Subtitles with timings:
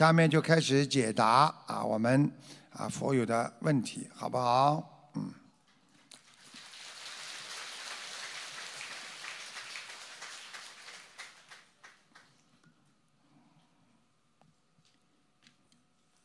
[0.00, 2.32] 下面就开始解答啊，我们
[2.72, 5.10] 啊佛友的问题，好不好？
[5.12, 5.30] 嗯。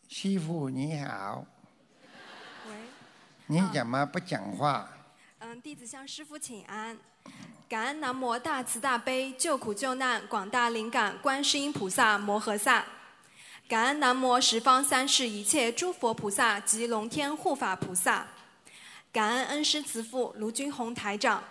[0.07, 1.45] 师傅你好，
[2.69, 2.75] 喂，
[3.47, 4.89] 你怎么不讲话？
[5.39, 6.97] 嗯，弟子向师傅请安。
[7.67, 12.85] 感恩南无大慈大悲救苦救难广大灵感观世音菩萨摩诃萨。
[13.67, 18.27] 感恩南无十方三世一切诸佛菩萨及龙天护法菩萨。
[19.11, 21.43] 感恩恩师慈父卢军宏台长。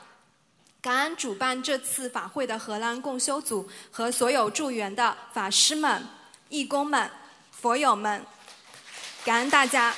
[0.80, 6.06] 感恩主办这次法会的荷兰共修组和所有助缘的法师们、
[6.50, 7.10] 义工们、
[7.50, 8.24] 佛友们。
[9.24, 9.92] 感恩大家。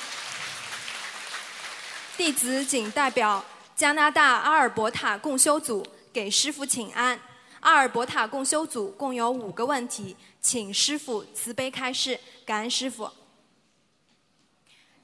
[2.17, 3.45] 弟子仅代表
[3.75, 7.19] 加拿大阿尔伯塔共修组给师父请安。
[7.59, 10.15] 阿尔伯塔共修组共有五个问题，
[10.47, 12.17] 请师傅慈悲开示。
[12.45, 13.11] 感恩师傅。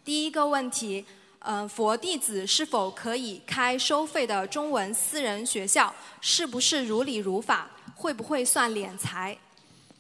[0.02, 1.05] 第一个问题，
[1.39, 5.94] 呃，佛弟子是否可以开收费的中文私人学校？
[6.22, 7.69] 是不是如理如法？
[7.94, 9.38] 会不会算敛财？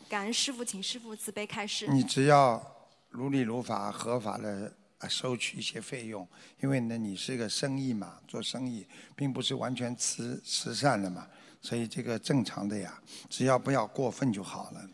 [0.07, 1.87] 感恩师傅，请师傅慈悲开示。
[1.87, 2.65] 你只要
[3.09, 4.73] 如理如法、合法的
[5.09, 6.25] 收取一些费用，
[6.61, 11.27] 因为呢，你是一个生意嘛，做生意并不是完全慈慈善的嘛，
[11.61, 12.97] 所以这个正常的呀，
[13.29, 14.89] 只要不要过分就好了。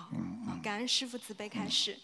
[0.00, 1.96] 好，感恩师傅慈悲开示。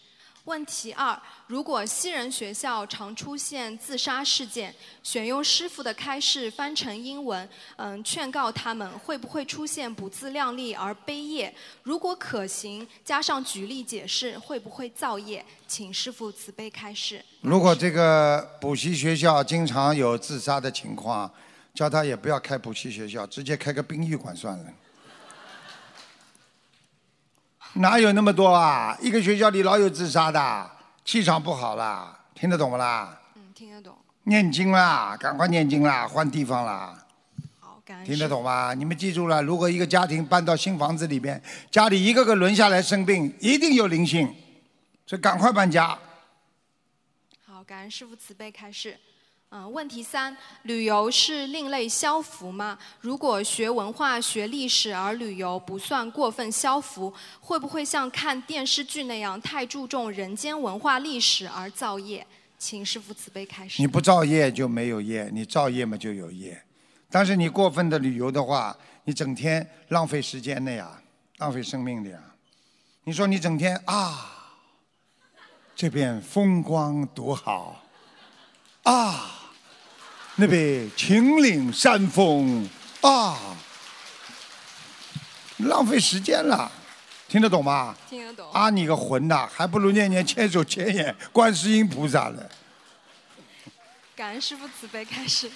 [0.45, 11.53] 问题二：如果西人学校常出现自杀事件，选用师傅的开示翻成英文，嗯，劝告他们会不会出现不自量力而悲业？
[11.83, 15.43] 如果可行，加上举例解释，会不会造业？
[15.67, 17.21] 请师傅慈悲开示。
[17.41, 21.29] 如果这个补习学校经常有自杀的情况，
[21.73, 24.73] 叫他也不要开补习学校，直接开个殡仪馆算了。
[27.77, 28.97] 哪有那么多啊？
[29.01, 30.71] 一个学校里老有自杀的，
[31.05, 33.17] 气场不好啦，听得懂不啦？
[33.35, 33.95] 嗯，听得懂。
[34.23, 37.05] 念经啦，赶快念经啦，换地方啦。
[37.59, 38.05] 好，感恩。
[38.05, 38.73] 听得懂吗？
[38.73, 44.33] 你们记住了，如果一个家庭搬到新房子里边，家里一个个轮下来生病，一定有灵性，
[45.05, 45.97] 所以赶快搬家。
[47.45, 48.97] 好，感恩师傅慈悲开示。
[49.49, 52.77] 嗯，问题三：旅游是另类消福吗？
[52.99, 62.27] 如果学文化、学历史而旅游不算过分消福，会不会像看电视剧那样太注重人间文化历史而造业？
[62.57, 63.81] 请师父慈悲开示。
[63.81, 66.61] 你不造业就没有业，你造业嘛就有业。
[67.09, 68.75] 但是你过分的旅游的话，
[69.05, 71.01] 你整天浪费时间的呀，
[71.37, 72.19] 浪费生命的呀。
[73.05, 74.59] 你说你整天啊，
[75.73, 77.81] 这边风光多好，
[78.91, 79.33] 啊。
[80.35, 82.69] 那边秦岭山峰
[83.01, 83.37] 啊，
[85.57, 86.71] 浪费时间了，
[87.27, 87.95] 听得懂吗？
[88.07, 88.51] 听得懂。
[88.51, 92.43] 啊，你个混呐，还不如念念千手千眼观世音菩萨呢。
[94.15, 95.49] 感恩师父慈悲开示。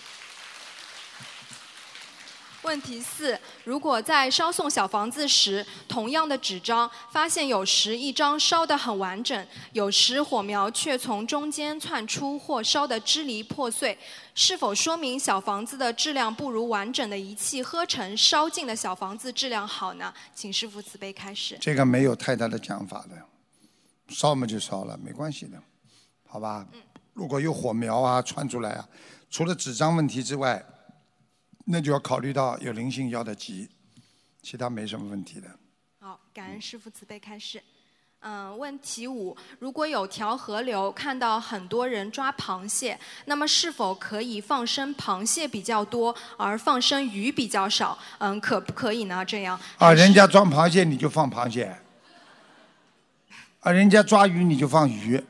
[2.63, 13.97] 问题四：如果在烧送小房子时，同样的纸张，发现有时一张烧得很完整，有时火苗却从中间窜出或烧得支离破碎，
[14.35, 20.13] 是否说明小房子的质量不如完整的一气呵成烧尽的小房子质量好呢？
[20.35, 21.57] 请师傅慈悲开始。
[21.59, 23.17] 这个没有太大的讲法的，
[24.09, 25.57] 烧嘛就烧了，没关系的，
[26.27, 26.67] 好吧？
[27.13, 28.88] 如果有火苗啊窜出来啊，
[29.31, 30.63] 除了纸张问题之外。
[31.66, 33.69] 那就要考虑到有灵性要的急，
[34.41, 35.47] 其他没什么问题的。
[35.99, 37.61] 好，感恩师父慈悲开示。
[38.23, 47.97] 嗯，问题五：如果有条河流看到很多人抓螃蟹，那么是否可以放生螃蟹比较多，而放生鱼比较少？
[48.19, 49.25] 嗯，可不可以呢？
[49.25, 49.59] 这样？
[49.79, 51.75] 啊，人家抓螃蟹你就放螃蟹，
[53.61, 55.23] 啊，人家抓鱼你就放鱼，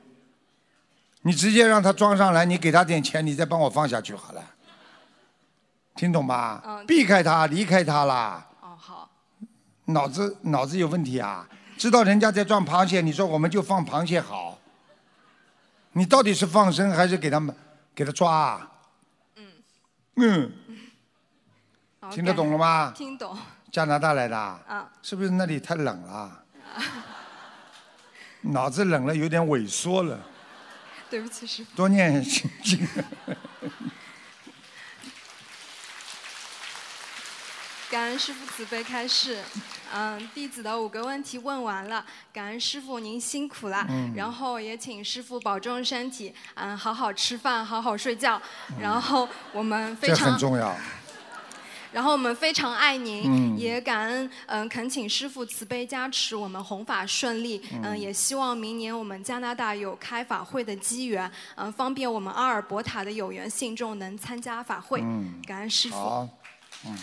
[1.22, 4.56] 你直接让他装上来，你给他点钱，你再帮我放下去好了。
[5.96, 6.62] 听懂吧？
[6.66, 6.86] 嗯。
[6.86, 8.48] 避开他，离开他啦。
[8.62, 9.10] 哦，好。
[9.86, 11.48] 脑子脑子有问题啊！
[11.78, 14.60] 知道人家在装螃蟹，你说我们就放螃蟹好。
[15.94, 17.54] 你到底是放生还是给他们
[17.94, 18.70] 给他抓？
[19.36, 19.52] 嗯。
[20.16, 20.52] 嗯。
[22.10, 22.94] 听得懂了吗？
[22.96, 23.38] 听懂。
[23.72, 24.38] 加拿大来的。
[24.38, 24.90] 啊。
[25.02, 26.44] 是不是那里太冷了？
[28.42, 30.20] 脑子冷了，有点萎缩了。
[31.10, 31.76] 对不起，师傅。
[31.76, 32.88] 多念心经。
[37.92, 39.38] 感恩师傅慈悲开示，
[39.94, 43.86] 嗯，弟子的五个问题问完了，感恩师傅您辛苦了，
[44.16, 48.42] 然后也请师傅保重身体，嗯，好好吃饭，好好睡觉，
[48.80, 50.74] 然后我们非常这很重要，
[51.92, 53.58] 然后我们非常爱您，嗯。
[53.58, 65.42] 也感恩，嗯、恳请师父慈悲加持我们弘法顺利，嗯、也希望明年我们加拿大有开法会的机缘，嗯、方便我们阿尔伯塔的有缘信众能参加法会，嗯。
[65.46, 65.96] 感恩师父。
[65.96, 66.30] 好，
[66.86, 66.98] 嗯。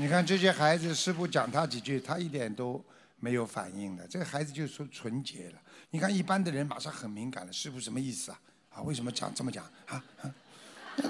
[0.00, 2.82] 你看这些孩子，师傅讲他几句，他一点都
[3.18, 4.06] 没有反应的。
[4.08, 5.60] 这个孩子就说纯洁了。
[5.90, 8.40] 你看一般的人马上很敏感了，师傅什么意思啊？
[8.76, 10.02] 啊，为什么讲这么讲啊？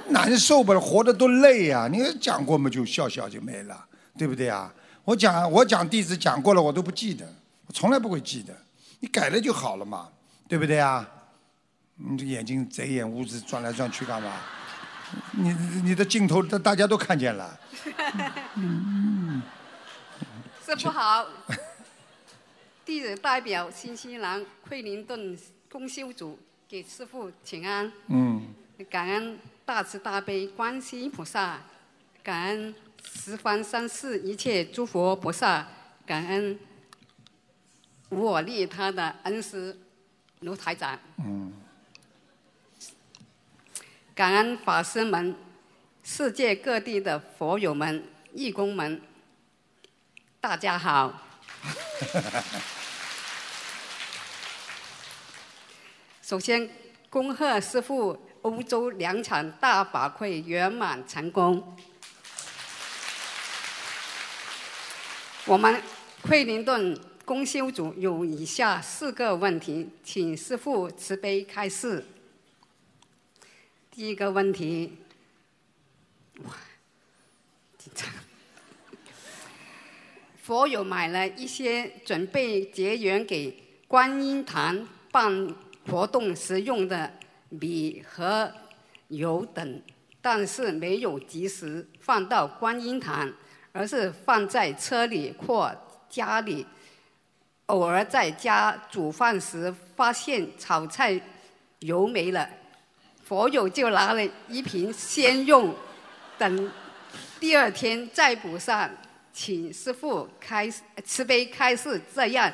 [0.09, 1.87] 难受不，活得多累啊！
[1.87, 3.87] 你讲过嘛，就笑笑就没了，
[4.19, 4.75] 对不对啊？
[5.05, 7.25] 我讲我讲弟子讲过了，我都不记得，
[7.69, 8.53] 我从来不会记得。
[8.99, 10.09] 你改了就好了嘛，
[10.49, 11.09] 对不对啊？
[11.95, 14.33] 你这眼睛贼眼乌子转来转去干嘛？
[15.33, 15.53] 你
[15.85, 17.59] 你的镜头大大家都看见了，
[20.65, 21.27] 师傅好，
[22.85, 25.37] 弟子代表新西兰惠灵顿
[25.71, 28.55] 公修组给师傅请安，嗯，
[28.89, 31.61] 感恩大慈大悲观世音菩萨，
[32.23, 32.75] 感恩
[33.05, 35.67] 十方三世一切诸佛菩萨，
[36.07, 36.59] 感恩
[38.11, 39.77] 无我利他的恩师
[40.41, 41.53] 卢台长，嗯，
[44.21, 45.35] 感恩法师们，
[46.03, 49.01] 世界各地的佛友们、义工们，
[50.39, 51.23] 大家好。
[56.21, 56.69] 首先，
[57.09, 61.75] 恭贺师父欧洲两场大法会圆满成功。
[65.47, 65.83] 我们
[66.29, 66.95] 惠灵顿
[67.25, 72.05] 公修组有以下四个问题，请师父慈悲开示。
[73.91, 74.99] 第一个问题，
[76.45, 76.53] 哇，
[77.77, 78.09] 紧张。
[80.37, 85.55] 佛友买了一些准备结缘给观音堂办
[85.89, 87.13] 活动时用的
[87.49, 88.53] 米和
[89.09, 89.83] 油等，
[90.23, 93.31] 但是没有及时放到观音堂，
[93.73, 95.77] 而是放在车里或
[96.09, 96.65] 家里。
[97.67, 101.21] 偶尔在家煮饭时发现炒菜
[101.81, 102.49] 油没了，
[103.31, 105.73] 佛友就拿了一瓶先用，
[106.37, 106.73] 等
[107.39, 108.91] 第二天再补上。
[109.33, 110.69] 请师傅开
[111.05, 112.53] 慈悲开示，这样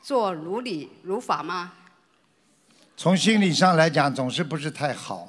[0.00, 1.72] 做如理如法吗？
[2.96, 5.28] 从心理上来讲，总是不是太好。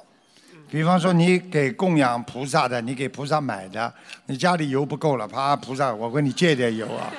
[0.70, 3.92] 比方说，你给供养菩萨的，你给菩萨买的，
[4.26, 7.10] 你家里油不够了，啪，菩萨，我给你借点油啊。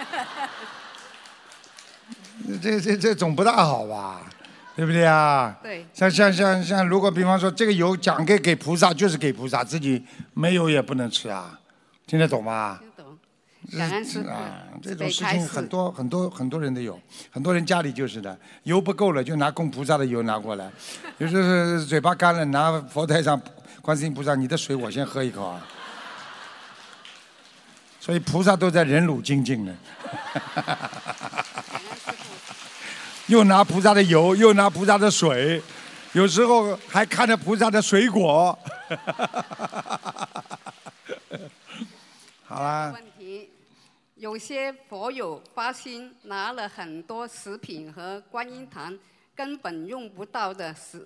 [2.63, 4.31] 这这这总不大好吧？
[4.75, 5.57] 对不对啊？
[5.63, 5.85] 对。
[5.93, 11.59] 像像像像，如果比方说这个油讲给给菩萨，就是给菩萨，自己没有也不能吃啊，
[12.05, 12.77] 听得懂吗？
[12.79, 13.17] 听懂。
[13.79, 16.99] 感恩师啊，这种事情很多很多很多人都有，
[17.31, 20.69] 很多人家里就是的，油不够了就拿供菩萨的油拿过来，
[21.17, 23.41] 有时候嘴巴干了拿佛台上
[23.81, 25.65] 观世音菩萨你的水我先喝一口啊，
[27.99, 29.75] 所以菩萨都在忍辱精进呢，
[33.27, 35.59] 又拿菩萨的油，又拿菩萨的水，
[36.13, 38.55] 有时候还看着菩萨的水果，
[42.45, 42.91] 好啦。
[42.93, 43.49] 问题，
[44.13, 48.95] 有些佛友发心拿了很多食品和观音堂
[49.33, 51.03] 根本用不到的食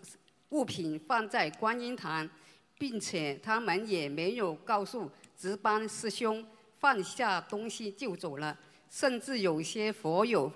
[0.49, 2.29] 物品放在观音堂，
[2.77, 6.45] 并且他们也没有告诉值班师兄
[6.81, 8.57] 放下东西就走了，
[8.91, 10.51] 甚至有些佛友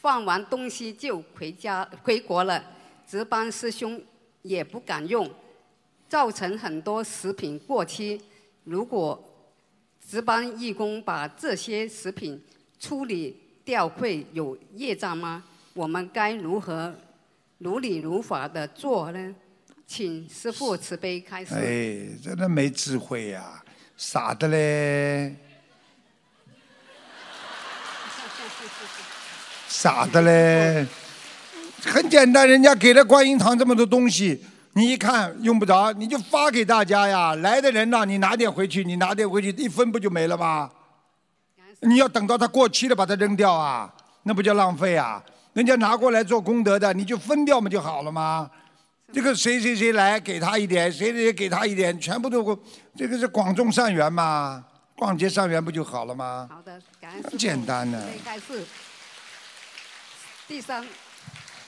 [0.00, 2.62] 放完东西就回家回国了，
[3.06, 4.00] 值班师兄
[4.42, 5.28] 也不敢用，
[6.08, 8.20] 造成很多食品过期。
[8.62, 9.22] 如果
[10.00, 12.40] 值班义工把这些食品
[12.78, 15.42] 处理掉会有业障吗？
[15.74, 16.94] 我们该如何
[17.58, 19.34] 如理如法的做呢？
[19.86, 21.54] 请师父慈悲开示。
[21.54, 23.64] 哎，真的没智慧呀、
[23.96, 25.34] 傻的嘞，
[29.68, 30.86] 傻的嘞，
[31.84, 37.34] 很简单，人家给了观音堂这么多东西，你一看用不着，你就发给大家呀。
[37.36, 40.70] 来的人呐、你拿点回去，你拿点回去，一分不就没了吗？
[41.80, 43.92] 你要等到它过期了把它扔掉啊，
[44.24, 45.22] 那不叫浪费啊？
[45.52, 48.50] 人家拿过来做功德的，你就分掉嘛就好了吗？
[49.12, 52.58] 这个谁谁谁来给他一点，谁谁谁给他一点，全部都
[52.96, 54.64] 这个是广种善缘嘛，
[54.96, 56.48] 广结善缘不就好了吗？
[56.50, 57.22] 好的，感恩。
[57.22, 58.02] 很简单的。
[60.48, 60.82] 第三，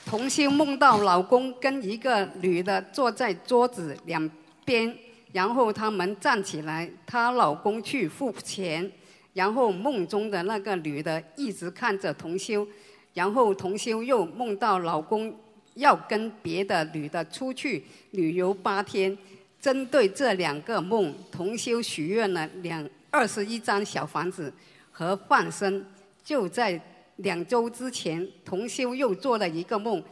[0.07, 4.27] 童修梦到老公跟一个女的坐在桌子两
[4.65, 4.91] 边，
[5.31, 8.91] 然后他们站起来，她老公去付钱，
[9.33, 12.67] 然后梦中的那个女的一直看着童修，
[13.13, 15.31] 然后童修又梦到老公
[15.75, 19.15] 要跟别的女的出去旅游八天，
[19.61, 24.51] 针对这两个梦，同修许愿了两二十一张小房子
[24.91, 25.85] 和放生。
[26.23, 26.79] 就在
[27.21, 30.03] 两周之前，同修又做了一个梦，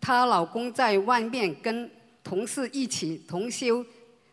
[0.00, 1.90] 她老公在外面跟
[2.24, 3.84] 同事一起同修，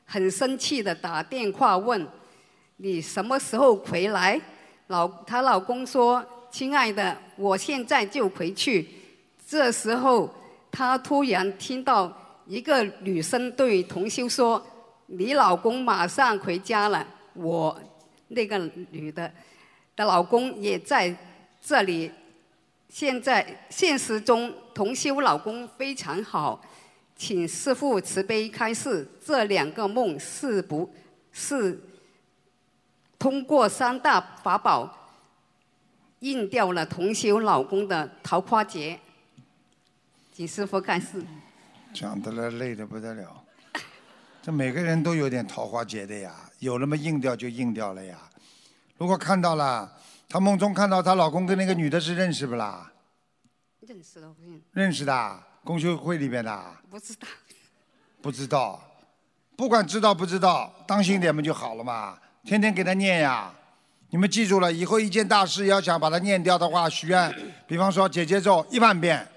[0.06, 2.08] 很生气的打电话问
[2.78, 4.40] ：“你什么时候回来？”
[4.88, 8.88] 老她老公说：“亲爱的，我现在就回去。”
[9.48, 10.34] 这时候，
[10.72, 12.20] 她突然听到。
[12.46, 14.62] 一个女生对同修说
[15.08, 17.82] ：“你老公马上回家了，我
[18.28, 18.58] 那个
[18.92, 19.32] 女的
[19.96, 21.16] 的老公也在
[21.64, 22.12] 这里。
[22.90, 26.64] 现在现实中，同修老公非常好，
[27.16, 30.88] 请师父慈悲开示，这两个梦是不
[31.32, 31.82] 是
[33.18, 34.96] 通过三大法宝
[36.20, 39.00] 印掉了同修老公的桃花劫？
[40.32, 41.24] 请师父开示。”
[41.96, 43.44] 讲的了，累得不得了。
[44.44, 48.20] 这每个人都有点桃花劫的呀，有那么硬掉就硬掉了呀。
[49.00, 49.92] 如果看到了，
[50.28, 52.92] 她梦中看到她老公跟那个女的是认识不啦？
[53.82, 54.34] 认识的，
[54.72, 56.66] 认识的，公修会里面的。
[56.90, 57.28] 不知道。
[58.22, 58.82] 不知道，
[59.58, 62.18] 不管知道不知道，当心点不就好了嘛？
[62.46, 63.54] 天天给他念呀。
[64.10, 69.28] 你们记住了，以后一件大事要想把它念掉的话，许愿，比方说姐姐咒一万遍，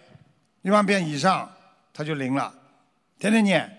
[0.62, 1.50] 一万遍以上。
[1.92, 2.54] 他就灵了，
[3.18, 3.78] 天天念，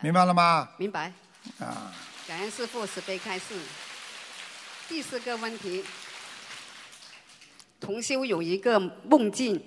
[0.00, 0.68] 明白了吗？
[0.78, 1.12] 明白。
[1.58, 1.92] 啊。
[2.26, 3.54] 感恩师父慈悲开示。
[4.90, 5.84] 第四个问题，
[7.78, 8.76] 同修有一个
[9.08, 9.62] 梦境，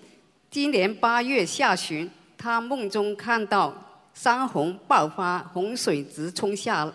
[0.52, 3.74] 今年八月下旬，他梦中看到
[4.14, 6.92] 山洪爆发，洪水直冲下，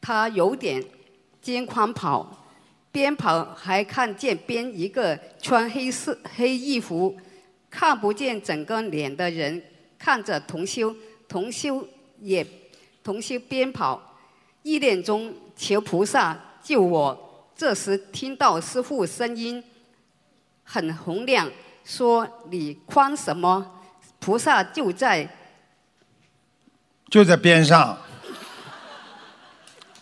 [0.00, 0.82] 他有点
[1.42, 2.46] 惊慌跑，
[2.90, 7.14] 边跑还看见边一个穿黑色黑衣服。
[7.68, 9.62] 看不见整个脸的人
[9.98, 10.96] 看着同修，
[11.28, 11.86] 同修
[12.20, 12.44] 也
[13.02, 14.16] 同修边跑，
[14.62, 17.20] 意念中求菩萨救我。
[17.56, 19.62] 这时听到师傅声音
[20.64, 21.50] 很洪亮，
[21.84, 23.80] 说：“你慌什么？
[24.18, 25.28] 菩萨就在
[27.08, 27.98] 就在边上。”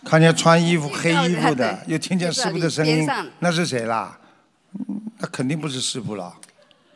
[0.04, 3.06] 看见穿衣服黑衣服的， 又听见师傅的声音，
[3.38, 4.18] 那是谁啦？
[5.18, 6.34] 那肯定不是师傅了。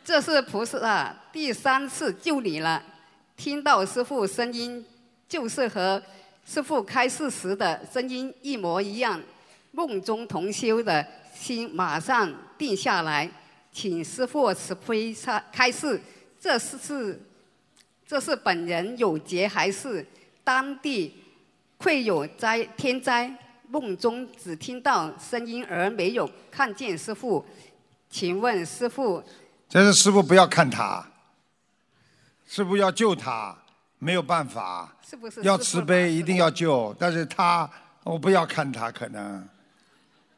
[0.05, 2.83] 这是菩萨第三次救你了，
[3.37, 4.85] 听到师傅声音，
[5.29, 6.03] 就是和
[6.45, 9.21] 师傅开示时的声音一模一样。
[9.77, 13.31] 梦中同修的心马上定下来，
[13.71, 16.01] 请师父慈悲开开示，
[16.41, 17.21] 这是是
[18.07, 20.05] 这是本人有劫还是
[20.43, 21.23] 当地
[21.81, 23.31] 会有灾天灾？
[23.69, 27.45] 梦中只听到声音而没有看见师父，
[28.09, 29.23] 请问师父。
[29.69, 31.05] 这是师傅不要看他，
[32.47, 33.55] 师傅要救他，
[33.99, 37.69] 没有办法，是不是要慈悲一定要救，但是他
[38.05, 39.47] 我不要看他，可能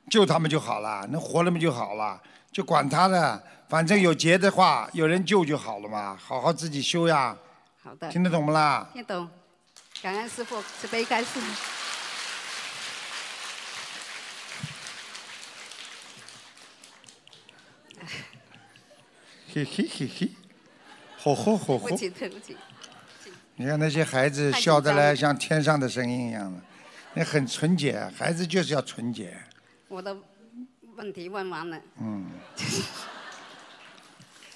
[0.09, 7.37] 救他们就好了，能活了嘛就好了，就管他的，反正有劫的话，有人救就好了嘛，好好自己修呀。
[7.83, 8.09] 好的。
[8.09, 8.89] 听得懂不啦？
[8.93, 9.29] 听懂，
[10.03, 11.39] 感恩师傅慈悲开示。
[19.55, 20.31] 嘿嘿嘿嘿，
[21.17, 21.89] 吼吼吼吼！
[21.89, 22.57] 对不起，对不起。
[23.57, 26.61] 你看那些孩子笑得来像天上的声音一样的，
[27.15, 29.37] 那很纯洁，孩子就是要纯洁。
[29.89, 30.17] 我的
[30.97, 31.81] 问题问完了。
[32.01, 32.27] 嗯。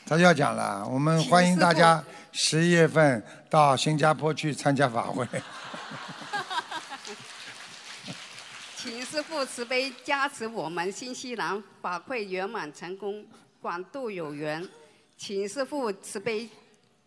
[0.04, 5.26] 他要讲了，我们欢迎大家十一月份到新加坡去参加法会。
[8.76, 13.24] 请师父慈悲加持我们新西兰法会圆满成功，
[13.60, 14.68] 广度有缘。
[15.16, 16.48] 请师父慈悲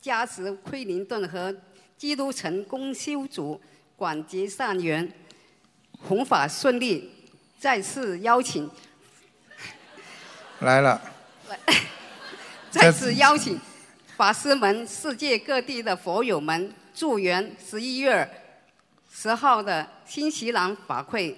[0.02, 1.54] 加持奎林顿和
[1.98, 3.62] 基督城公修组
[3.98, 5.12] 广结善缘，
[6.00, 7.12] 弘法顺利。
[7.66, 8.70] 再次邀请
[10.60, 11.02] 来了，
[11.50, 11.58] 来，
[12.70, 13.60] 再次邀请
[14.16, 18.44] 法师们、世界各地的佛友们祝愿十一月
[19.12, 21.36] 十号的新西兰法会。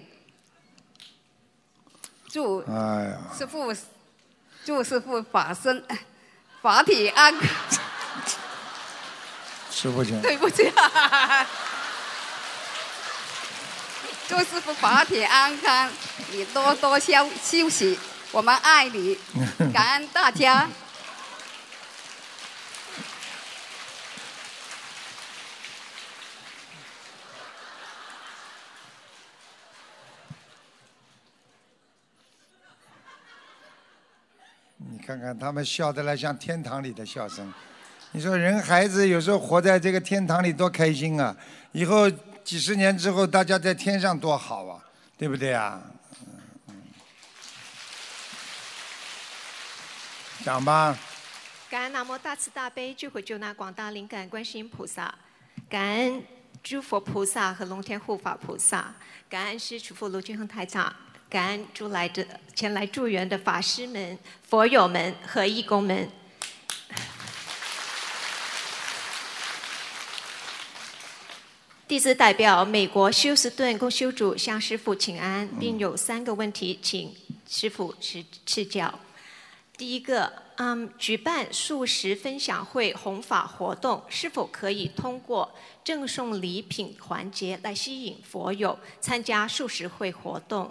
[2.27, 2.61] 祝
[3.33, 3.73] 师父，
[4.65, 5.81] 祝师傅法身。
[6.61, 7.49] 法体安康，
[9.71, 10.21] 师傅请。
[10.21, 10.69] 对不起，
[14.27, 15.89] 祝师傅法体安康，
[16.33, 17.97] 你多多休休息，
[18.33, 19.17] 我们爱你，
[19.73, 20.67] 感恩大家。
[34.77, 37.53] 你看看他们笑得来像天堂里的笑声，
[38.11, 41.33] 你说人孩子有时候活在这个天堂里多开心啊！
[41.71, 42.11] 以后
[42.47, 44.81] 几十年之后，大家在天上多好啊，
[45.17, 45.83] 对不对啊？
[50.45, 50.97] 讲吧。
[51.69, 55.13] 感恩南无大慈大悲救苦救难广大灵感观世音菩萨，
[55.69, 56.23] 感恩
[56.63, 58.95] 诸佛菩萨和龙天护法菩萨，
[59.29, 60.95] 感恩师祖父卢俊亨台长，
[61.29, 62.25] 感恩诸来的
[62.55, 66.09] 前来助缘的法师们、佛友们和义工们。
[71.87, 77.15] 弟子代表美国休斯顿公修主向师父请安，并有三个问题，请
[77.47, 78.93] 师父指赐教。
[79.77, 90.69] 第一个，嗯，举办素食分享会弘法活动，是否可以通过赠送礼品环节来吸引佛友参加素食会活动？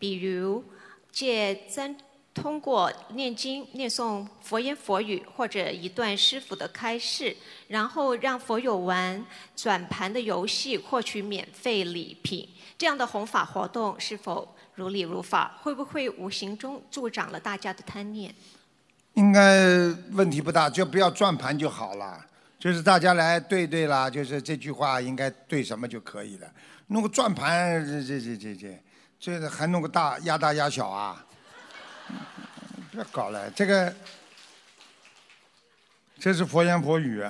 [0.00, 0.64] 比如
[1.12, 1.96] 借真
[2.36, 7.34] 通过念经、念诵佛言佛语，或者一段师傅的开示，
[7.66, 9.24] 然后让佛友玩
[9.56, 12.48] 转盘的游戏，获取免费礼品。
[12.78, 14.46] 这样的弘法活动是否？
[14.74, 18.34] 如理如法，会不会无形中助长了大家的贪念？
[19.14, 19.64] 应该
[20.12, 22.22] 问题不大，就不要转盘就好了。
[22.58, 26.46] 就是大家来对对啦，就是这句话应该对什么就可以了。
[26.88, 28.82] 弄个转盘，这这这这这，
[29.18, 31.25] 这还弄个大压大压小啊？
[32.90, 33.94] 不要搞了，这个
[36.18, 37.24] 这是佛言佛语，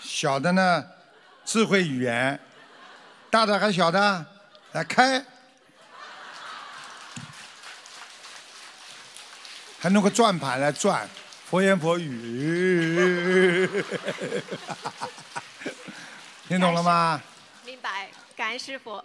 [0.00, 0.84] 小的呢
[1.44, 2.38] 智慧语言，
[3.30, 4.26] 大的还小的
[4.72, 5.24] 来开。
[9.82, 11.08] 还弄个转盘来转，
[11.46, 13.66] 佛言佛语，
[16.46, 17.18] 听懂了吗？
[17.64, 19.02] 明白，感恩师傅。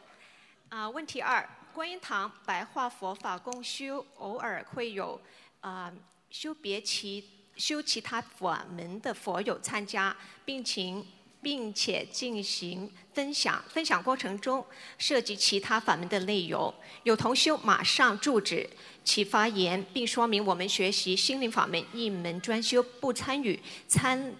[0.67, 5.19] 啊，问题二：观音堂白话佛法共修，偶尔会有
[5.59, 5.91] 啊
[6.29, 7.21] 修别其
[7.57, 10.15] 修其他法门的佛友参加，
[10.45, 11.05] 并请
[11.41, 13.61] 并且进行分享。
[13.67, 14.65] 分享过程中
[14.97, 18.69] 涉及其他法门的内容，有同修马上住址。
[19.03, 24.33] 其发言，并说明我们学习心灵法门一门专修，不参与参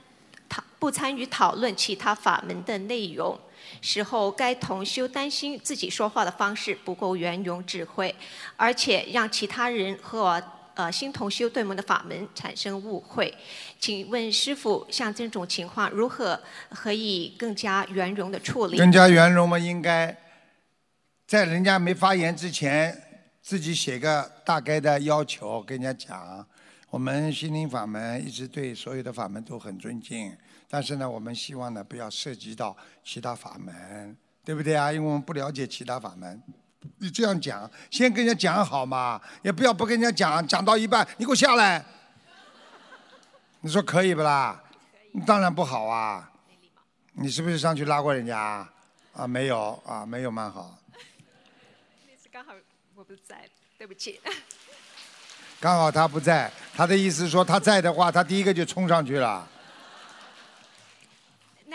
[0.47, 3.37] 讨不参与讨论其他法门的内容。
[3.81, 8.13] 时候，该同修担心自己说话的方式不够圆融智慧，
[8.55, 10.41] 而且让其他人和
[10.73, 13.33] 呃新同修对我们的法门产生误会。
[13.79, 18.77] 请问师傅，像这种情况如何可以更加圆融的处理？
[18.77, 19.57] 更加圆融吗？
[19.57, 20.17] 应该
[21.27, 23.01] 在人家没发言之前。
[23.47, 26.43] 自己写个大概的要求，跟人家讲，
[26.89, 30.35] 我们心灵法门一直对所有的法门都很尊敬，
[30.69, 34.91] 但是呢，我们希望呢不要涉及到其他法门，对不对啊？
[34.91, 36.41] 因为我们不了解其他法门。
[36.99, 41.83] 你这样讲，先跟人家讲好嘛，也不要不跟人家讲，讲到一半你给我下来，
[43.61, 44.63] 你说可以不啦？
[45.25, 46.31] 当然不好啊。
[47.13, 48.67] 你是不是上去拉过人家？
[49.13, 50.77] 啊，没有啊，没有蛮好。
[52.07, 52.53] 那次刚好。
[52.93, 53.45] 我不在，
[53.77, 54.21] 对不起。
[55.59, 59.45] 刚好他不在，他的意思说他在的话，他第一个就冲上去了。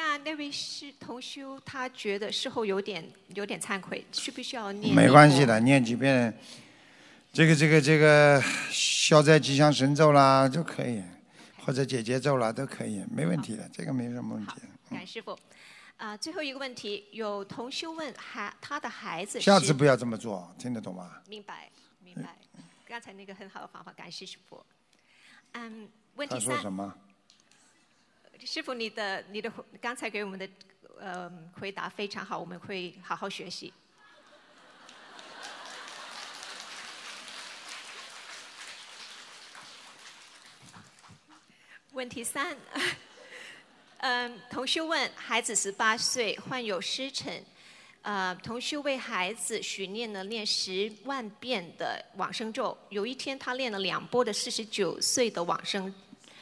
[0.01, 4.95] 那那位是同修，他觉得事后有点有点忏悔，需不需要念？
[4.95, 6.35] 没关系的，念几遍，
[7.35, 11.03] 这个这个这个消灾吉祥神咒啦就可以，
[11.59, 14.53] 或者解结咒啦都可以，没问题的，这个没什么问题。
[14.89, 15.39] 感师傅。
[15.99, 19.39] 啊，最后一个问题，有同修问孩他的孩子。
[19.39, 21.21] 下次不要这么做，听得懂吗？
[21.29, 21.71] 明白，
[22.03, 22.39] 明白。
[22.87, 24.65] 刚才那个很好的方法，感谢师傅。
[25.53, 26.49] 嗯，问题三。
[26.49, 26.95] 他说什么？
[28.45, 30.49] 师傅，你的你的刚才给我们的
[30.99, 33.73] 呃回答非常好，我们会好好学习。
[41.93, 42.57] 问题三。
[43.99, 47.45] 嗯，同修问：孩子十八岁，患有湿疹，
[48.01, 52.75] 呃，同修为孩子许念了念十万遍的往生咒。
[52.89, 55.95] 有一天，他念了两波的四十九岁的往生，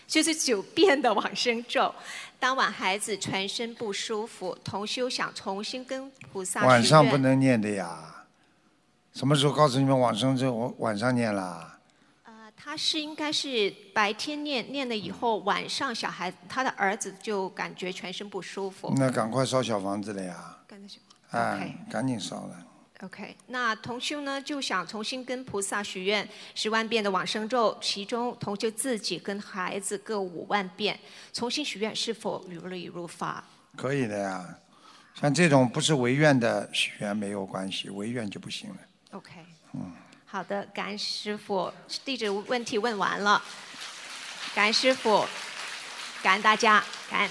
[0.09, 1.95] 四十九遍的往生咒。
[2.41, 8.25] 当晚，孩子全身不舒服，同修想重新跟菩萨晚上不能念的呀，
[9.13, 10.53] 什么时候告诉你们往生咒？
[10.53, 11.77] 我晚上念了。
[12.61, 18.93] 他是应该是白天念念了以后，晚上小孩他的儿子就感觉全身不舒服。
[18.97, 20.59] 那赶快烧小房子了呀！
[20.67, 22.67] 赶紧哎，赶紧烧了。
[23.03, 30.99] OK，那同修呢就想重新跟菩萨许愿十万遍的往生咒，其中同修自己跟孩子各五万遍，
[31.33, 33.45] 重新许愿是否如理如法？
[33.77, 34.59] 可以的呀，
[35.15, 38.77] 像这种不是违愿的许愿没有关系，违愿就不行了。
[39.13, 39.31] OK。
[39.75, 39.93] 嗯。
[40.27, 41.73] 好的，感恩师傅，
[42.05, 43.41] 地址问题问完了，
[44.55, 45.25] 感恩师傅，
[46.23, 47.31] 感恩大家，感恩。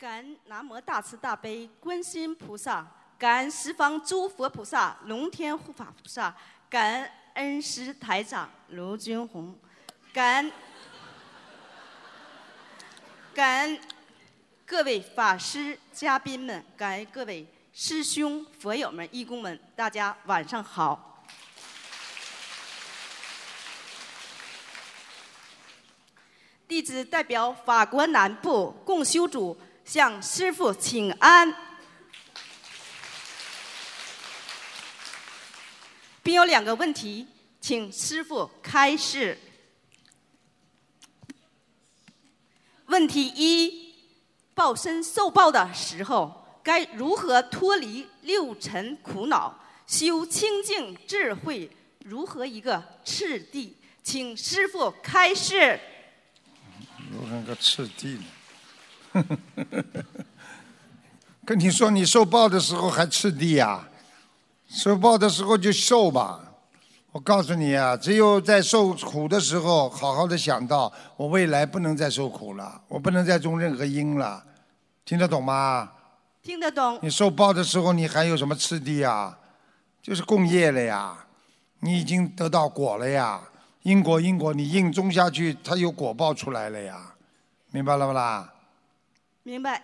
[0.00, 2.86] 感恩南无大慈大悲观世音菩萨，
[3.18, 6.34] 感恩十方诸佛菩萨、龙天护法菩萨，
[6.70, 9.54] 感恩恩师台长卢军红，
[10.10, 10.52] 感恩
[13.34, 13.78] 感恩
[14.64, 21.26] 各位法师、嘉宾们，感恩各位师兄、佛友们、义工们，大家晚上好。
[26.66, 29.60] 弟子代表法国南部共修组
[29.92, 31.52] 向师傅请安，
[36.22, 37.26] 并有两个问题，
[37.60, 39.36] 请师傅开示。
[42.86, 43.92] 问题一：
[44.54, 51.68] 报身受报的时候，该如何脱离六尘苦恼，修清净智慧？
[52.04, 53.76] 如何一个次第？
[54.04, 55.80] 请师傅开示。
[57.10, 58.24] 如何个次第呢？
[61.44, 63.88] 跟你说，你受报的时候还吃地呀？
[64.68, 66.46] 受报的时候就受吧。
[67.12, 74.44] 我告诉你啊，只有在受苦的时候，好好的想到我未来不能再受苦了，我不能再种任何因了，
[75.04, 75.90] 听得懂吗？
[76.40, 77.00] 听得懂。
[77.02, 79.36] 你受报的时候，你还有什么次第啊？
[80.00, 81.26] 就是共业了呀，
[81.80, 83.40] 你已经得到果了呀。
[83.82, 87.14] 因果因果，你因种下去，它有果报出来了呀，
[87.72, 88.52] 明白了不啦？
[89.50, 89.82] 明白。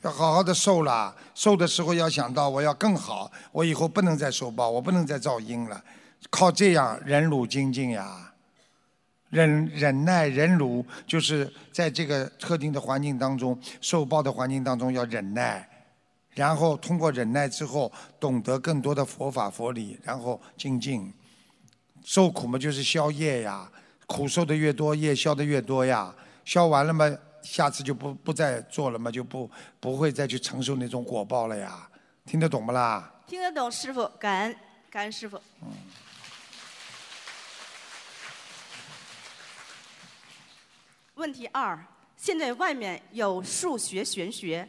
[0.00, 5.84] 要好好的受了，受的时候要想到我要更好，我以后不能再受报，我不能再造因了，
[6.30, 8.32] 靠这样忍辱精进呀，
[9.28, 15.68] 忍忍耐忍辱，就是在这个特定的环境当中，受报的环境当中要忍耐，
[16.30, 21.12] 然后通过忍耐之后，懂得更多的佛法佛理，然后精进。
[22.02, 23.70] 受苦嘛，就是消业呀，
[24.06, 26.14] 苦受的越多，业消的越多呀。
[26.46, 27.10] 消完了嘛，
[27.44, 31.88] 下次就不不再做了嘛，就不不会再去承受那种果报了呀。
[32.24, 33.12] 听得懂不啦？
[33.26, 34.56] 听得懂，师傅，感恩，
[34.90, 35.36] 感恩师傅。
[35.62, 35.68] 嗯。
[41.16, 41.78] 问题二：
[42.16, 44.68] 现在外面有数学玄学，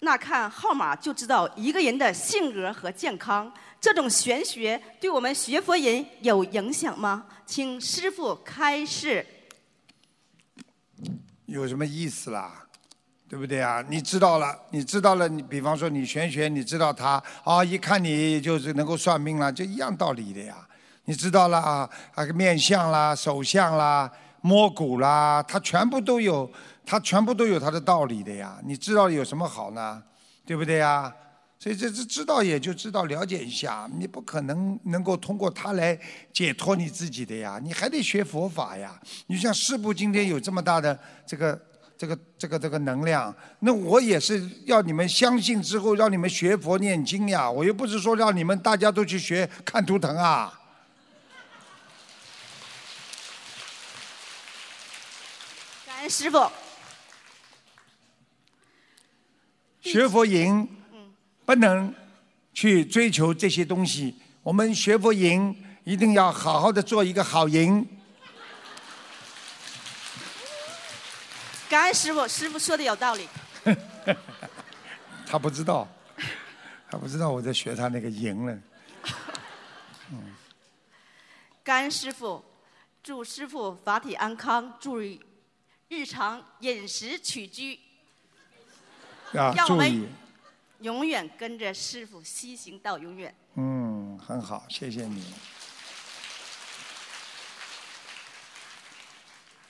[0.00, 3.50] 那看号码就知道一个人的性格和健康。
[3.80, 7.26] 这种玄学对我们学佛人有影响吗？
[7.46, 9.24] 请师傅开示。
[11.48, 12.52] 有什么意思啦？
[13.26, 13.82] 对不对啊？
[13.88, 20.56] 你知道了，你知道了，你比方说你玄学，你知道他啊，一看你就是能够算命了，就一样道理的呀。
[21.04, 24.10] 你知道了啊，啊个面相啦、手相啦、
[24.42, 26.50] 摸骨啦，他全部都有，
[26.84, 28.58] 他全部都有他的道理的呀。
[28.64, 30.02] 你知道有什么好呢？
[30.44, 31.10] 对不对呀？
[31.60, 35.98] 所以这这知道也就知道了解一下，你不可能能够通过它来
[36.32, 38.96] 解脱你自己的呀，你还得学佛法呀。
[39.26, 41.60] 你像师父今天有这么大的这个
[41.96, 47.50] 这个这个这个能量，那我也是要你们相信之后，让你们学佛念经呀。
[47.50, 50.60] 我又不是说让你们大家都去学看图腾啊。
[55.84, 56.48] 感恩师傅。
[59.80, 60.77] 学佛营。
[61.48, 61.94] 不能
[62.52, 64.14] 去追求这些东西。
[64.42, 67.88] 我们学佛营一定要好好的做一个好营。
[71.66, 73.26] 感恩师傅，师傅说的有道理。
[75.26, 75.88] 他不知道，
[76.90, 78.58] 他不知道我在学他那个营呢。
[80.12, 80.34] 嗯。
[81.64, 82.44] 感恩师傅，
[83.02, 85.18] 祝师傅法体安康，注意
[85.88, 87.80] 日常饮食起居。
[89.32, 90.06] 要注意。
[90.80, 93.34] 永远跟着师傅西行到永远。
[93.54, 95.34] 嗯，很好，谢谢你。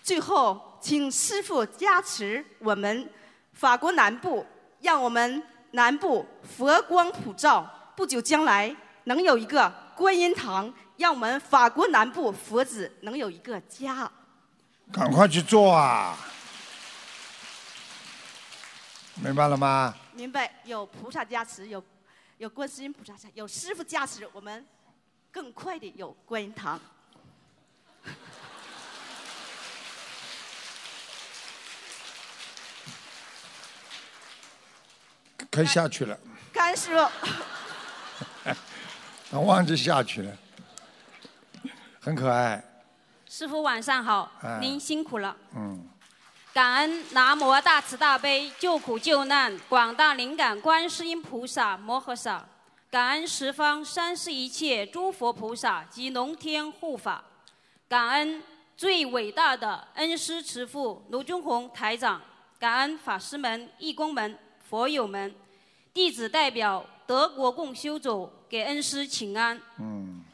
[0.03, 3.11] 最后，请师傅加持我们
[3.53, 4.47] 法国南部，
[4.81, 5.43] 让我们
[5.73, 14.11] 南部佛光普照，不久将来能有一个观音堂，让我们法国南部佛子能有一个家。
[14.91, 16.17] 赶快去做啊！
[19.17, 19.95] 明白了吗？
[20.19, 21.81] 明白，有菩萨加持，有
[22.39, 24.67] 有观世音菩萨加有师傅加持，我们
[25.31, 26.81] 更快的有观音堂。
[35.49, 36.19] 可以下去了。
[36.53, 37.09] 甘师傅。
[39.31, 40.37] 我忘记下去了，
[42.01, 42.61] 很可爱。
[43.25, 45.37] 师傅晚上好，您辛苦了。
[45.55, 45.89] 嗯。
[46.59, 52.45] 感恩南无大慈大悲救苦救难广大灵感观世音菩萨摩诃萨，
[52.91, 57.23] 感恩十方三世一切诸佛菩萨及龙天护法，
[57.89, 58.43] 感恩
[58.77, 62.21] 最伟大的恩师慈父卢军宏台长，
[62.59, 64.37] 感恩法师们、义工们、
[64.69, 65.33] 佛友们，
[65.95, 69.63] 弟子代表德国共修组给恩师请安。
[69.79, 70.25] 嗯，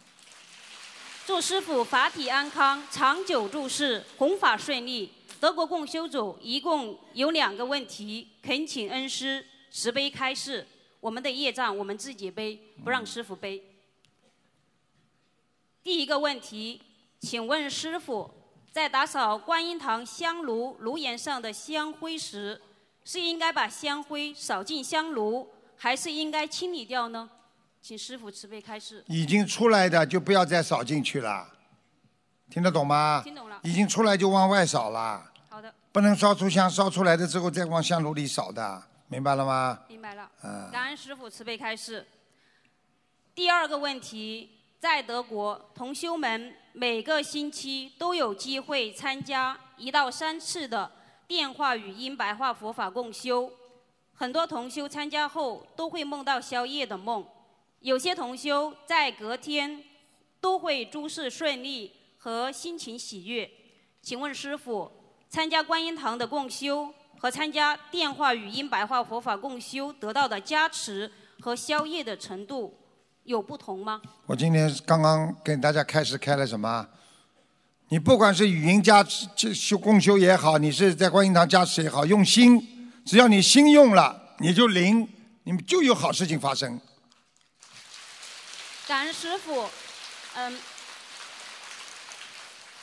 [1.26, 5.12] 祝师傅法体安康，长久住世，弘法顺利。
[5.40, 10.66] 德国共修组一共有两个问题，恳请恩师慈悲开示。
[11.00, 13.62] 我们的业障我们自己背，不让师傅背。
[15.82, 16.80] 第一个问题，
[17.20, 18.30] 请问师傅，
[18.72, 22.58] 在打扫观音堂香炉炉檐上的香灰时，
[23.04, 27.28] 是应该把香灰扫进香炉，还是应该清理掉呢？
[27.82, 29.04] 请师傅慈悲开示。
[29.08, 31.53] 已经出来的就不要再扫进去了，
[32.54, 33.20] 听得懂吗？
[33.24, 33.58] 听懂了。
[33.64, 39.80] 已经出来就往外扫了，好的，不能烧出香，烧出来的之后再往香炉里扫的，明白了吗？
[39.88, 40.30] 明白了。
[40.44, 42.06] 嗯感恩师傅慈悲开示。
[43.34, 50.92] 第二个问题，在德国，同修们每个星期都有机会参加一到三次的
[51.26, 53.50] 电话语音白话佛法共修。
[54.14, 57.26] 很多同修参加后都会梦到宵夜的梦，
[57.80, 59.82] 有些同修在隔天
[60.40, 61.92] 都会诸事顺利
[62.24, 63.50] 和心情喜悦。
[64.00, 64.90] 请问师傅，
[65.28, 72.80] 参加观音堂的共修和参加电话语音白话佛法共修得到的加持和消业的程度
[73.24, 74.00] 有不同吗？
[74.24, 76.88] 我今天刚刚跟大家开始开了什么？
[77.90, 85.06] 你不管是语音加持、这修共修也好，你是在观音堂加持也好，用心，只要你心用了，你就灵，
[85.42, 86.80] 你们就有好事情发生。
[88.86, 89.68] 感恩师傅，
[90.36, 90.58] 嗯，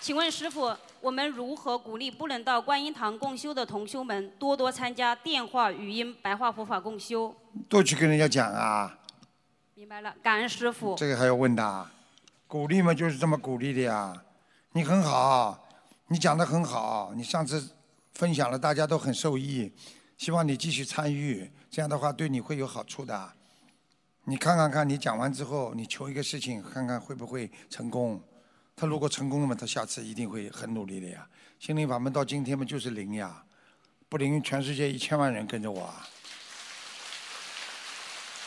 [0.02, 7.36] 请问师傅，我们如何鼓励不能到观音堂共修的同修们多多参加电话语音白话佛法共修？
[7.70, 8.98] 多去跟人家讲啊，
[9.76, 10.96] 明白了，感恩师傅。
[10.96, 11.92] 这个还要问的啊？
[12.48, 14.24] 鼓励嘛，就是这么鼓励的呀。
[14.72, 15.70] 你很好，
[16.08, 17.70] 你讲的很好，你上次
[18.16, 19.72] 分享了，大家都很受益。
[20.18, 23.34] 希望你继续参与，这样的话对你会有好处的。
[24.26, 28.20] 你看看看，你讲完之后，你求一个事情，看看会不会成功。
[28.76, 31.28] 他如果成功了嘛，他下次一定会很努力的呀。
[31.60, 33.44] 心灵法门到今天嘛就是灵呀，
[34.10, 36.08] 不灵全世界一千万人跟着我啊。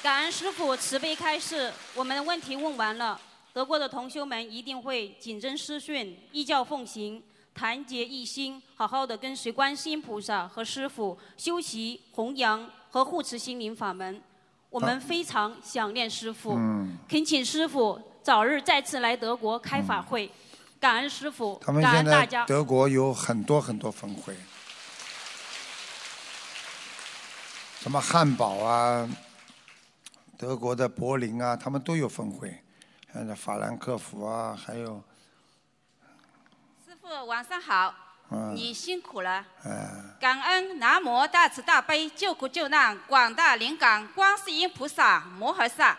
[0.03, 3.21] 感恩师傅慈悲开示，我们的问题问完了。
[3.53, 7.23] 德国的同修们一定会谨遵师训，依教奉行，
[7.55, 14.21] 团结一心，好好的跟随观世音菩萨和师傅修习、弘扬和护持心灵法门。
[14.71, 20.33] 我们非常想念师傅，嗯，恳请师傅早日再次来德国开法会。
[20.81, 22.47] 感恩师傅他，们感现在恩大家。
[22.47, 24.35] 德国有很多很多分会，
[27.81, 29.07] 什么汉堡啊，
[30.39, 32.63] 德国的柏林啊，他们都有分会，
[33.13, 35.03] 像法兰克福啊，还有
[36.87, 37.95] 师傅晚上好，
[38.31, 39.45] 嗯你辛苦了。
[39.65, 45.97] 嗯感恩南无大慈大悲救苦救难广大灵感观世音菩萨摩诃萨，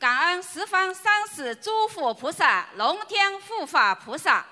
[0.00, 4.46] 感恩十方三世诸佛菩萨、龙天护法菩萨，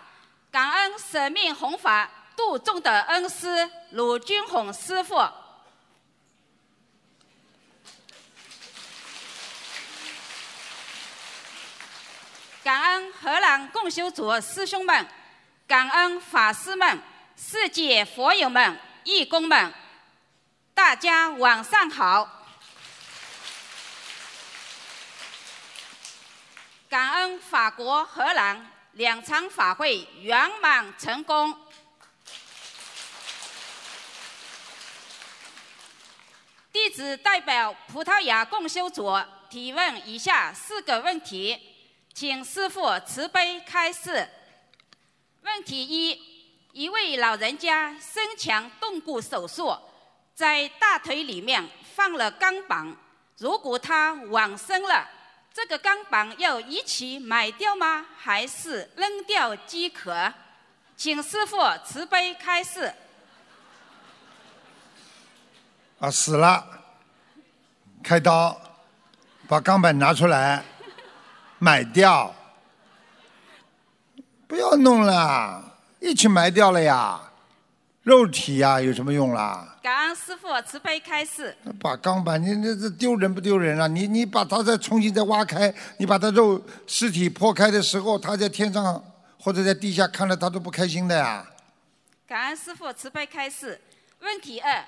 [0.51, 5.17] 感恩舍命弘法度众的恩师鲁军宏师傅。
[12.63, 15.09] 感恩荷兰共修组师兄们，
[15.67, 17.01] 感恩法师们，
[17.35, 19.73] 世界佛友们、义工们，
[20.75, 22.35] 大家晚上好。
[26.89, 31.55] 感恩法国、荷兰两场法会圆满成功。
[36.73, 39.13] 弟子代表葡萄牙共修组
[39.51, 41.61] 提问以下四个问题，
[42.15, 44.27] 请师父慈悲开示。
[45.43, 46.19] 问题一：
[46.73, 49.79] 一位老人家身强动骨手术，
[50.35, 52.97] 在大腿里面放了钢板，
[53.37, 55.07] 如果他往生了，
[55.61, 58.07] 这个钢板要一起买掉吗？
[58.17, 60.33] 还是扔掉即可？
[60.97, 62.95] 请师傅慈悲开示。
[65.99, 66.65] 啊死了，
[68.05, 68.57] 开刀，
[69.49, 70.63] 把钢板拿出来，
[71.59, 72.33] 买掉，
[74.47, 77.21] 不要弄了，一起埋掉了呀，
[78.05, 79.77] 肉体呀有什么用啦？
[79.83, 81.57] 感恩师傅慈悲开示。
[81.81, 83.87] 把钢板，你这这丢人不丢人啊？
[83.87, 89.03] 你你把它再重新再挖开，你把它肉尸体破开的时候，他在天上
[89.39, 91.47] 或者在地下看了他都不开心的呀。
[92.27, 93.81] 感恩师傅慈悲开示。
[94.21, 94.85] 问题二：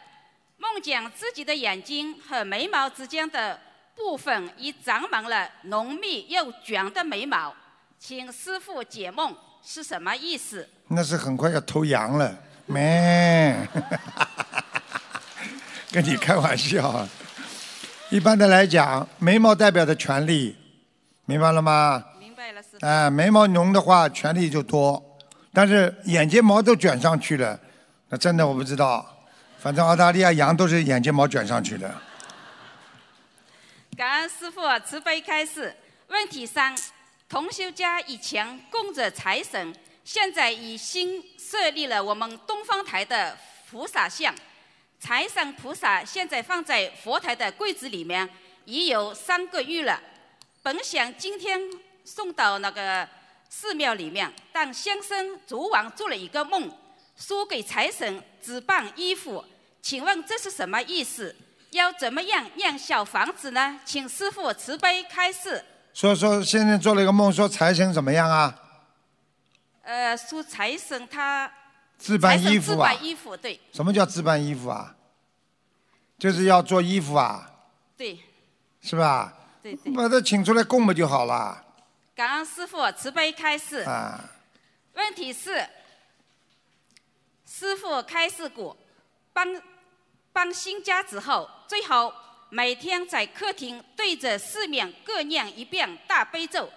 [0.59, 3.59] 梦见自己的眼睛和眉毛之间的
[3.95, 7.55] 部分已长满了浓密又卷的眉毛，
[7.99, 10.69] 请师傅解梦是什么意思？
[10.89, 13.57] 那是很快要头羊了，没。
[15.93, 17.07] 跟你开玩笑。
[18.11, 20.57] 一般的来讲，眉毛代表的权力，
[21.27, 22.05] 明白了吗？
[22.19, 22.87] 明白了，师傅。
[22.87, 25.01] 哎、眉毛浓的话，权力就多，
[25.53, 27.59] 但是眼睫毛都卷上去了，
[28.09, 29.07] 那真的我不知道。
[29.59, 31.93] 反正澳大利亚羊都是眼睫毛卷上去的。
[33.97, 35.75] 感恩师傅慈悲开示。
[36.09, 36.75] 问题三：
[37.29, 39.73] 同修家以前供着财神，
[40.03, 43.37] 现在已新设立了我们东方台的
[43.71, 44.35] 菩萨像。
[45.01, 48.29] 财神菩萨现在放在佛台的柜子里面，
[48.67, 49.99] 已有三个月了。
[50.63, 51.59] 本想今天
[52.05, 53.09] 送到那个
[53.49, 56.71] 寺庙里面，但先生昨晚做了一个梦，
[57.17, 59.43] 说给财神置办衣服，
[59.81, 61.35] 请问这是什么意思？
[61.71, 63.81] 要怎么样让小房子呢？
[63.87, 65.65] 请师傅慈悲开示。
[65.95, 68.55] 说说先生做了一个梦，说财神怎么样啊？
[69.83, 71.51] 呃，说财神他
[72.01, 72.89] 置办衣服啊？
[72.91, 74.97] 置办衣服，对什么叫置办衣服啊？
[76.19, 77.51] 就是要做衣服啊，
[77.97, 78.19] 对
[78.81, 79.33] 是吧？
[79.63, 79.93] 对对。
[79.93, 81.65] 把他请出来供不就好了？
[82.15, 83.81] 感恩师傅慈悲开示。
[83.81, 84.19] 啊，
[84.95, 85.67] 问题是，
[87.47, 88.77] 师傅开示过，
[89.33, 89.63] 搬
[90.33, 96.71] 搬新家之后，最好每天在客厅对着四面各念一遍大悲咒。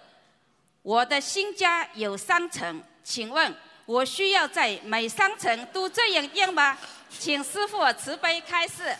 [0.82, 3.54] 我的新家有三层，请问
[3.86, 6.76] 我需要在每三层都这样念吗？
[7.18, 8.96] 请师傅慈悲开示。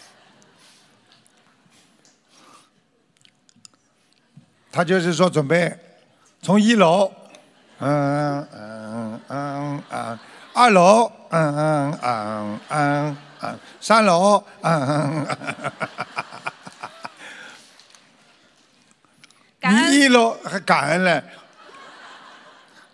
[4.71, 5.73] 他就是说准备
[6.43, 7.13] 从一楼，
[7.79, 10.19] 嗯嗯嗯嗯，
[10.53, 15.27] 二楼，嗯嗯嗯嗯嗯，三楼，嗯
[19.61, 21.25] 嗯一楼还感恩了，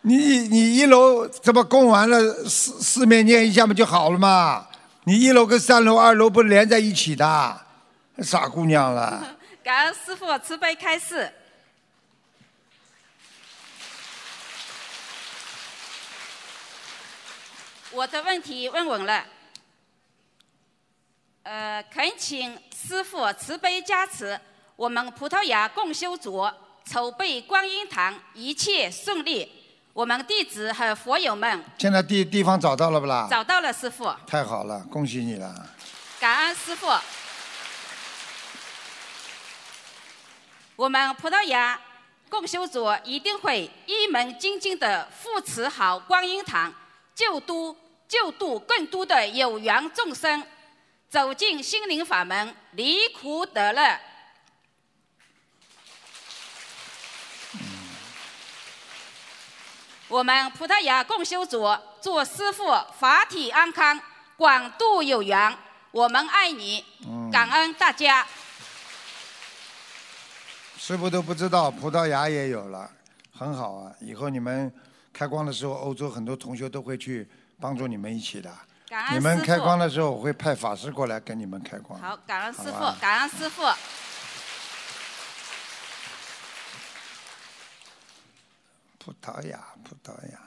[0.03, 0.17] 你
[0.49, 4.67] 你一楼这么供完了，四四面念一下不就好了嘛？
[5.05, 7.61] 你一楼跟三楼、二楼不连在一起的，
[8.19, 9.37] 傻姑娘了。
[9.65, 11.33] 感恩师傅慈悲开示。
[17.93, 19.25] 我的问题问稳了，
[21.43, 24.41] 呃，恳请师傅慈悲加持，
[24.77, 26.49] 我们葡萄牙共修组
[26.85, 29.60] 筹备观音堂一切顺利，
[29.93, 33.27] 我们弟子和佛友们现在地地方找到了不啦？
[33.29, 35.53] 找到了师傅，太好了，恭喜你了。
[36.21, 36.87] 感恩师傅。
[40.77, 41.79] 我们葡萄牙
[42.31, 46.73] 共修组一定会一门精进的扶持好观音堂，
[47.15, 47.77] 救度
[48.07, 50.43] 救度更多的有缘众生，
[51.09, 54.01] 走进心灵法门，离苦得乐。
[60.11, 61.69] 我们葡萄牙共修组
[62.01, 63.99] 祝师傅法体安康，
[64.37, 65.57] 广度有缘。
[65.93, 66.85] 我们爱你，
[67.31, 68.27] 感恩大家。
[70.77, 72.91] 师傅都不知道葡萄牙也有了，
[73.33, 73.93] 很好啊！
[74.01, 74.73] 以后你们
[75.13, 77.29] 开光的时候，欧洲很多同学都会去
[77.61, 78.53] 帮助你们一起的。
[78.89, 82.01] 感恩你们开光的时候，我会派法师过来跟你们开光。
[82.01, 83.63] 好，感恩师傅，感恩师傅。
[89.11, 90.39] 葡萄牙，葡萄牙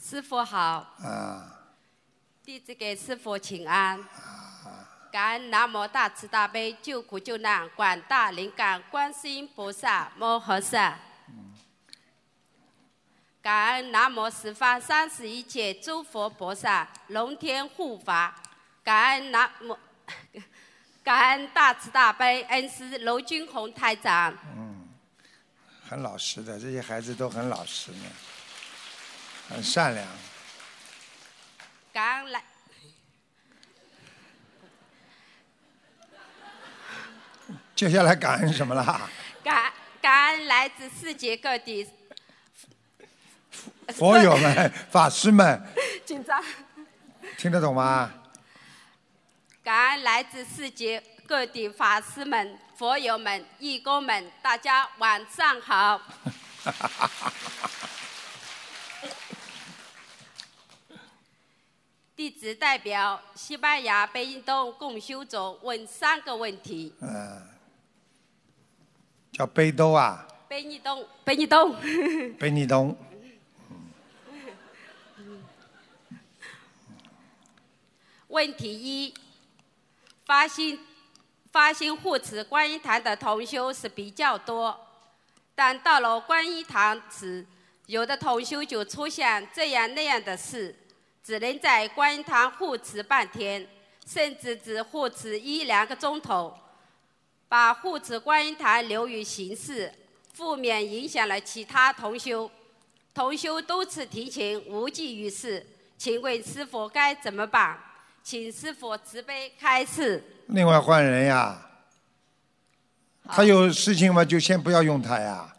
[0.00, 1.74] 师傅好，啊！
[2.44, 4.00] 弟子给师傅请安。
[5.10, 10.96] 感恩南无大慈大悲救苦救难广大灵感观世音菩萨摩诃萨。
[13.42, 18.40] 感恩南无十方三世一切诸佛菩萨龙天护法。
[18.84, 19.76] 感恩南无
[21.02, 24.32] 感恩大慈大悲恩师娄军宏台长。
[25.92, 28.06] 很老实的，这些孩子都很老实呢，
[29.50, 30.08] 很善良。
[31.92, 32.42] 感恩来
[37.76, 39.10] 接下来感恩什么啦？
[39.44, 41.86] 感感恩来自世界各地
[43.88, 45.62] 佛友们、 法师们，
[46.06, 46.42] 紧张。
[47.36, 48.10] 听得懂吗？
[49.62, 51.02] 感恩来自世界
[51.32, 55.98] 各地法师们、佛友们、义工们，大家晚上好。
[62.14, 66.92] 弟子代表西班牙北印东共修组问三个问题。
[67.00, 67.48] 嗯，
[69.32, 71.74] 叫北斗啊，北尼东，北尼东。
[72.38, 72.94] 北尼东。
[78.28, 79.14] 问题一：
[80.26, 80.78] 发心
[81.52, 84.74] 发心护持观音堂的同修是比较多，
[85.54, 87.44] 但到了观音堂时，
[87.84, 90.74] 有的同修就出现这样那样的事，
[91.22, 93.68] 只能在观音堂护持半天，
[94.06, 96.58] 甚至只护持一两个钟头，
[97.50, 99.92] 把护持观音堂流于形式，
[100.32, 102.50] 负面影响了其他同修。
[103.12, 105.66] 同修多次提醒无济于事，
[105.98, 107.78] 请问师傅该怎么办？
[108.22, 110.22] 请师傅慈悲开示。
[110.46, 111.70] 另外换人呀，
[113.24, 115.54] 他有事情嘛，就先不要用他呀，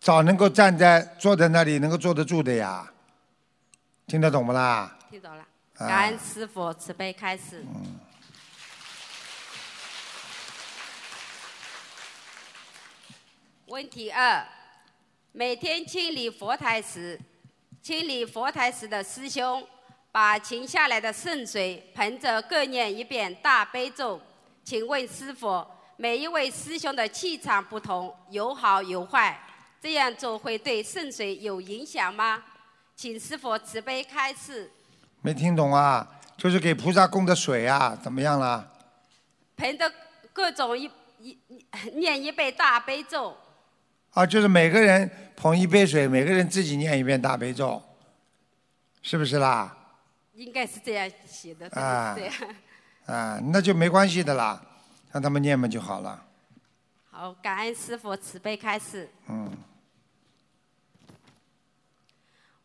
[0.00, 2.92] 找能够站在坐在那里能够坐得住的呀，
[4.06, 4.98] 听得懂不啦？
[5.10, 5.42] 听懂了，
[5.78, 7.64] 啊感恩师傅慈悲开示。
[13.66, 14.46] 问题二：
[15.32, 17.20] 每天清理佛台时，
[17.82, 19.66] 清理佛台时的师兄，
[20.10, 24.20] 把停下来的圣水捧着各念一遍大悲咒。
[24.64, 29.40] 请问师傅，每一位师兄的气场不同，有好有坏，
[29.80, 32.42] 这样做会对圣水有影响吗？
[32.94, 34.70] 请师傅慈悲开示。
[35.22, 36.06] 没听懂啊？
[36.36, 38.72] 就是给菩萨供的水啊，怎么样了？
[39.56, 39.90] 捧着
[40.32, 43.36] 各种一一一念一遍大悲咒，
[44.12, 47.82] 啊，就是每个人捧一杯水，每个人自己念一遍大悲咒，
[49.02, 49.77] 是不是啦？
[50.38, 52.54] 应该是这样写的，啊对，这样。
[53.06, 54.62] 啊，那就没关系的啦，
[55.10, 56.24] 让他们念嘛就好了。
[57.10, 59.10] 好，感恩师傅慈悲开示。
[59.26, 59.50] 嗯，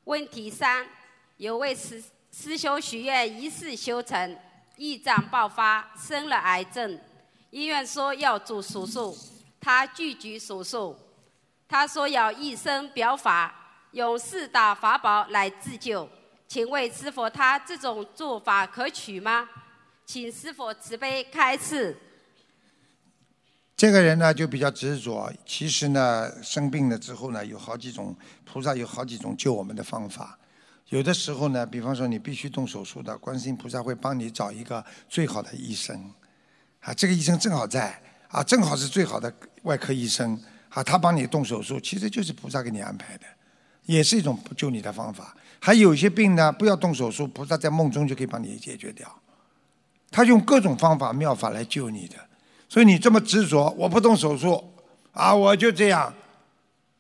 [0.04, 0.86] 问题三：
[1.38, 4.38] 有位师师兄许愿一世修成，
[4.78, 7.02] 胰脏爆发，生了癌症，
[7.50, 9.18] 医院说要做手术，
[9.60, 10.96] 他拒绝手术。
[11.68, 16.08] 他说要一生表法，用四大法宝来自救。
[16.48, 19.48] 请问师傅，他这种做法可取吗？
[20.06, 21.98] 请师傅慈悲开示。
[23.76, 25.34] 这个人呢就比较执着。
[25.46, 28.16] 其实呢，生病了之后呢，有好几种
[28.46, 30.38] 菩萨有好几种救我们的方法。
[30.90, 36.14] 有的时候呢，比方说你必须动手术的，观世音菩萨会帮你找一个最好的医生，
[36.82, 39.34] 啊，这个医生正好在，啊，正好是最好的
[39.64, 40.40] 外科医生，
[40.70, 43.26] 啊，他帮你动手术，其实就是菩萨给你安排的，
[43.86, 45.36] 也是一种救你的方法。
[45.60, 49.08] 还有一些病呢，不要动手术，菩萨在梦中就可以帮你解决掉。
[50.12, 52.16] 他用各种方法妙法来救你的，
[52.68, 54.74] 所以你这么执着，我不动手术
[55.12, 56.14] 啊，我就这样。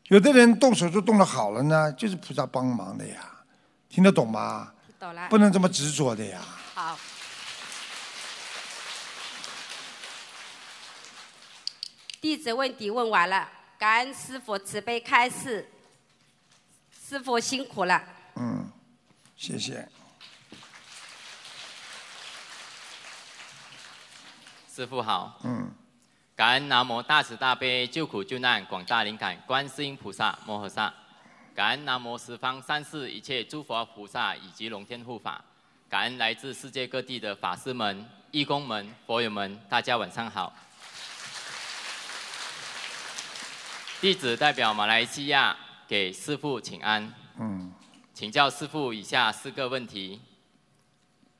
[0.07, 3.29] 有的人动手术动了好了呢，就是菩萨帮忙的呀，
[3.89, 4.71] 听得懂吗？
[4.99, 5.27] 懂了。
[5.29, 6.41] 不能这么执着的呀。
[6.73, 6.97] 好。
[12.21, 15.67] 弟子问题问完了，感恩师傅慈悲开示。
[17.05, 18.01] 师傅辛苦了。
[18.35, 18.71] 嗯，
[19.35, 19.85] 谢谢。
[24.73, 25.69] 师傅好，嗯，
[26.33, 30.93] 感恩南无大慈大悲救苦救难广大灵感观世音菩萨摩诃萨，
[31.53, 35.43] 感恩南无十方三世一切诸佛菩萨以及龙天护法，
[35.89, 40.55] 感恩来自世界各地的法师们、义工们、佛友们，大家晚上好。
[43.99, 45.55] 弟子代表马来西亚
[45.87, 47.71] 给师父请安，嗯，
[48.13, 50.21] 请教师父以下四个问题：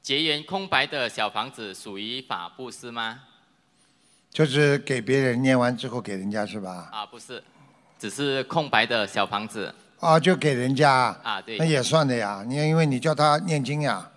[0.02, 3.22] 结缘空白的小房子属于法布施吗？
[4.30, 6.90] 就是给别人念完之后给人家是吧？
[6.92, 7.44] 啊，不是，
[7.98, 9.74] 只是空白的小房子。
[10.00, 10.92] 啊，就给人家
[11.24, 12.44] 啊对那也算的呀。
[12.46, 14.12] 你因为你叫他念经呀，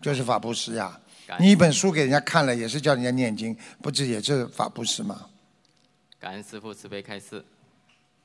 [0.00, 0.98] 就是法布施呀。
[1.38, 5.28] 你一本书给人家看了，也是叫人家念经，不是也是法布施吗？
[6.18, 7.44] 感恩师父慈悲开示。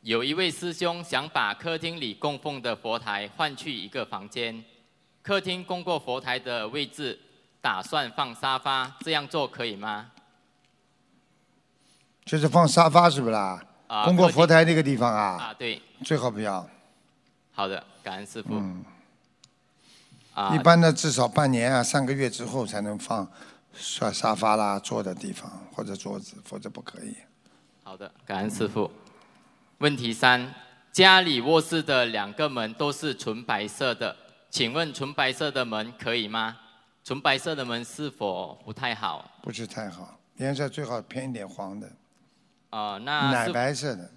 [0.01, 4.63] 有一位师兄想把客厅里供奉的佛台换去一个房间，
[5.21, 7.19] 客厅供过佛台的位置
[7.59, 10.11] 打算放沙发，这样做可以吗？
[12.23, 13.61] 就是放沙发是不啦？
[13.87, 16.65] 啊供过佛台那个地方啊，啊，对，最好不要。
[17.51, 18.53] 好的，感恩师傅。
[18.53, 18.85] 嗯，
[20.33, 23.29] 啊，一般的至少半年啊，三个月之后才能放
[23.73, 27.17] 沙沙发啦、坐的地方或者桌子，否则不可以。
[27.83, 28.89] 好的，感恩师父。
[29.79, 30.53] 问题三：
[30.91, 34.13] 家里卧室的两个门都是纯白色的，
[34.49, 36.57] 请问纯白色的门可以吗？
[37.01, 39.31] 纯白色的门是否不太好？
[39.41, 41.89] 不是太好，颜色最好偏一点黄的，
[42.71, 44.11] 啊、那奶白色的。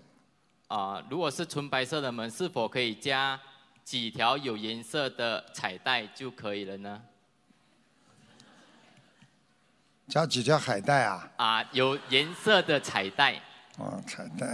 [0.67, 3.39] 啊、如果是纯白色的门，是否可以加
[3.85, 7.01] 几条有颜色的彩带就可以了呢？
[10.09, 11.31] 加几条海带啊？
[11.37, 13.41] 啊、有颜色的彩带。
[13.79, 14.47] 哦，彩带。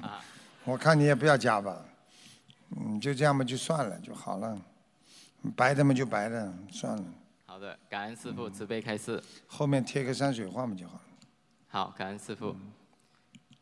[0.00, 0.24] 啊
[0.66, 1.84] 我看你也不要加吧，
[2.76, 4.58] 嗯，就这样吧，就算了就好了。
[5.54, 7.04] 白的嘛就白的，算了。
[7.44, 9.22] 好的，感恩师傅慈悲开示。
[9.46, 11.00] 后面贴个山水画嘛就好了。
[11.68, 12.56] 好，感恩师傅。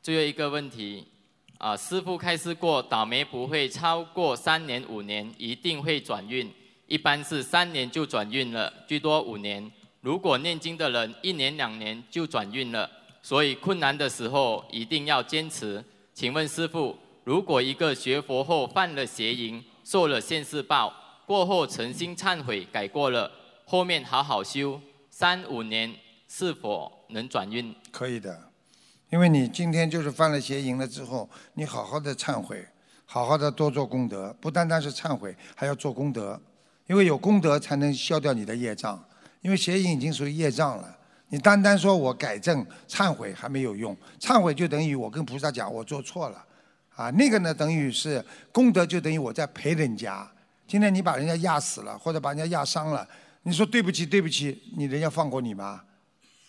[0.00, 1.08] 最后一个问题，
[1.58, 6.48] 啊，师傅开示过，倒霉不会超过三年、五年，一定会转运。
[6.86, 9.68] 一般是三年就转运了，最多五年。
[10.02, 12.88] 如果念经的人一年两年就转运了，
[13.22, 15.84] 所以困难的时候一定要坚持。
[16.14, 20.92] 请问师傅，如果一个学佛后犯了邪淫，受了现世报，
[21.26, 23.30] 过后诚心忏悔改过了，
[23.64, 25.94] 后面好好修，三五年
[26.28, 27.74] 是否能转运？
[27.90, 28.50] 可以的，
[29.10, 32.62] 因为你今天就是犯了邪淫了之后，你好好的忏悔，
[33.06, 36.38] 好好的多做功德，不单单是忏悔，还要做功德，
[36.88, 39.02] 因为有功德才能消掉你的业障。
[39.40, 40.98] 因为邪淫已经属于业障了，
[41.32, 46.44] 你单单说我改正、忏悔还没有用，忏悔就等于我跟菩萨讲我做错了，
[46.94, 48.22] 啊，那个呢等于是
[48.52, 50.30] 功德，就等于我在陪人家。
[50.68, 53.08] 今天你把人家压死了，或者把人家压伤了，
[53.44, 55.80] 你说对不起，对不起，你人家放过你吗？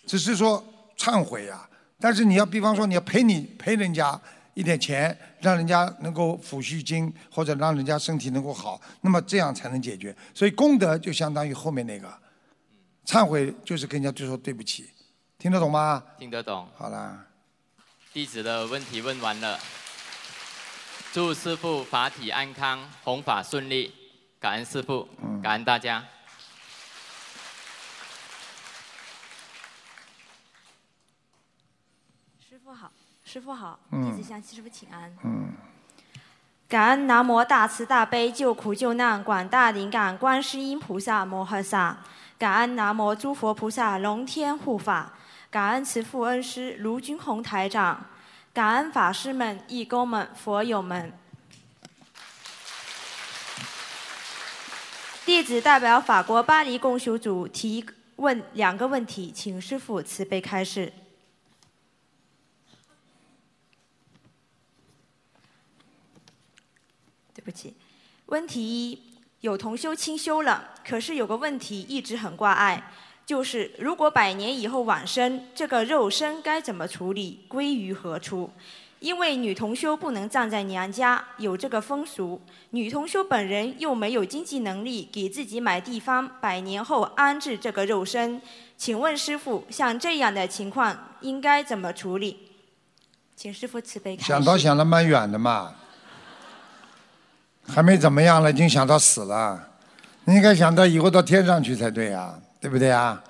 [0.05, 0.61] 只是说
[0.97, 1.65] 忏悔呀、
[1.97, 4.19] 但是你要比方说你要赔你赔人家
[4.53, 10.13] 一点钱，让人家能够抚恤金，或者让人家身体能够好，那么这样才能解决。
[10.34, 12.13] 所以功德就相当于后面那个，
[13.05, 14.89] 忏悔就是跟人家就说对不起，
[15.37, 16.03] 听得懂吗？
[16.17, 16.67] 听得懂。
[16.77, 17.25] 好啦，
[18.13, 19.59] 弟子的问题问完了，
[21.11, 23.93] 祝师父法体安康，弘法顺利，
[24.39, 25.07] 感恩师傅，
[25.41, 26.03] 感恩大家。
[32.49, 32.91] 师父好，
[33.25, 35.13] 师父好，嗯弟子向师傅请安。
[35.25, 35.53] 嗯，
[36.69, 42.03] 感恩南无大慈大悲救苦救难广大灵感观世音菩萨摩诃萨，
[42.43, 45.17] 感恩南无诸佛菩萨龙天护法，
[45.49, 48.05] 感恩慈父恩师卢军宏台长，
[48.51, 51.13] 感恩法师们、义工们、佛友们。
[55.25, 57.85] 弟子代表法国巴黎共修组提
[58.17, 60.91] 问两个问题，请师父慈悲开示。
[67.33, 67.73] 对不起，
[68.25, 69.12] 问题一，
[69.43, 72.81] 有同修清修了，可是有个问题一直很挂碍，
[73.25, 78.49] 就是如果百年以后往生，这个肉身该怎么处理，归于何处？
[79.01, 88.41] 因为女同修不能葬在娘家，有这个风俗，女同修本人又没有经济能力给自己买地方，百年后安置这个肉身。
[88.77, 92.47] 请问师傅，像这样的情况应该怎么处理？
[93.35, 94.15] 请师傅慈悲。
[94.15, 95.75] 想到想的蛮远的嘛，
[97.68, 99.70] 还没怎么样了，已经想到死了。
[100.26, 103.22] 你应该想到以后到天上去才对呀、对不对呀？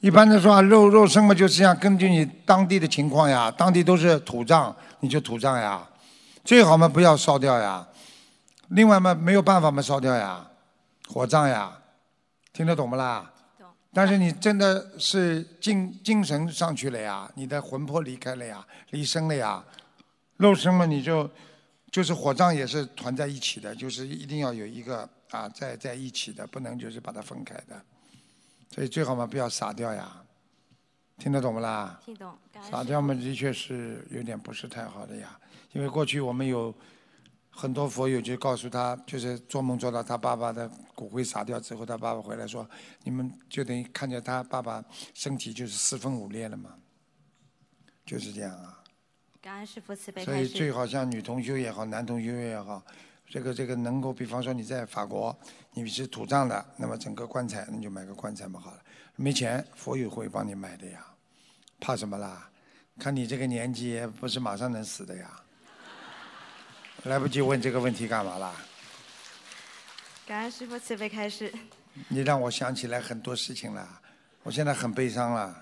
[0.00, 5.86] 一般的说啊，肉肉身嘛，就是这样，根据你当地的情况呀，当地都是土葬，你就土葬呀，
[6.44, 7.86] 最好嘛不要烧掉呀。
[8.68, 10.46] 另外嘛，没有办法嘛烧掉呀，
[11.08, 11.72] 火葬呀，
[12.52, 13.30] 听得懂不啦？
[13.92, 19.64] 但是你真的是精精神上去了呀，你的魂魄离开了呀，离身了呀，
[20.36, 21.28] 肉身嘛你就
[21.96, 27.82] 就是火葬也是团在一起的，就是一定要有一个啊在在一起的，不能就是把它分开的，
[28.68, 30.22] 所以最好嘛不要撒掉呀，
[31.16, 31.98] 听得懂不啦？
[32.04, 32.36] 听懂。
[32.70, 35.40] 撒掉嘛的确是有点不是太好的呀，
[35.72, 36.74] 因为过去我们有
[37.48, 42.68] 很多佛友就告诉他，就是做梦做到他爸爸的骨灰撒掉之后，他爸爸回来说，
[43.04, 44.84] 你们就等于看见他爸爸
[45.14, 46.74] 身体就是四分五裂了嘛，
[48.04, 48.75] 就是这样啊。
[49.46, 50.34] 感恩师傅慈悲所。
[50.34, 52.84] 以最好像女同修也好，男同修也好，
[53.28, 55.38] 这个这个能够，比方说你在法国，
[55.72, 58.82] 你是土葬的，那么整个棺材你就买个棺材嘛好了。
[59.14, 61.06] 没钱，佛友会帮你买的呀，
[61.78, 62.50] 怕什么啦？
[62.98, 65.30] 看你这个年纪，不是马上能死的呀。
[67.04, 68.52] 来不及问这个问题干嘛啦？
[70.26, 71.54] 感恩师傅慈悲开示。
[72.08, 73.88] 你让我想起来很多事情了，
[74.42, 75.54] 我现在很悲伤了。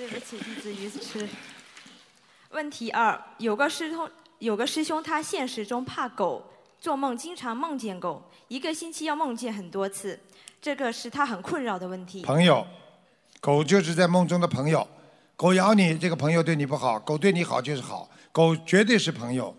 [0.00, 1.28] 对不起，弟子愚痴。
[2.52, 6.42] 问题二，有个师兄，有个师兄，他现实中怕狗，
[6.80, 10.18] 做梦经常梦见狗，一个星期要梦见很多次，
[10.62, 12.22] 这个是他很困扰的问题。
[12.22, 12.66] 朋友，
[13.42, 14.88] 狗就是在梦中的朋友。
[15.36, 19.54] 狗咬你，这个朋友对你不好；狗对你好就是好，狗绝对是朋友，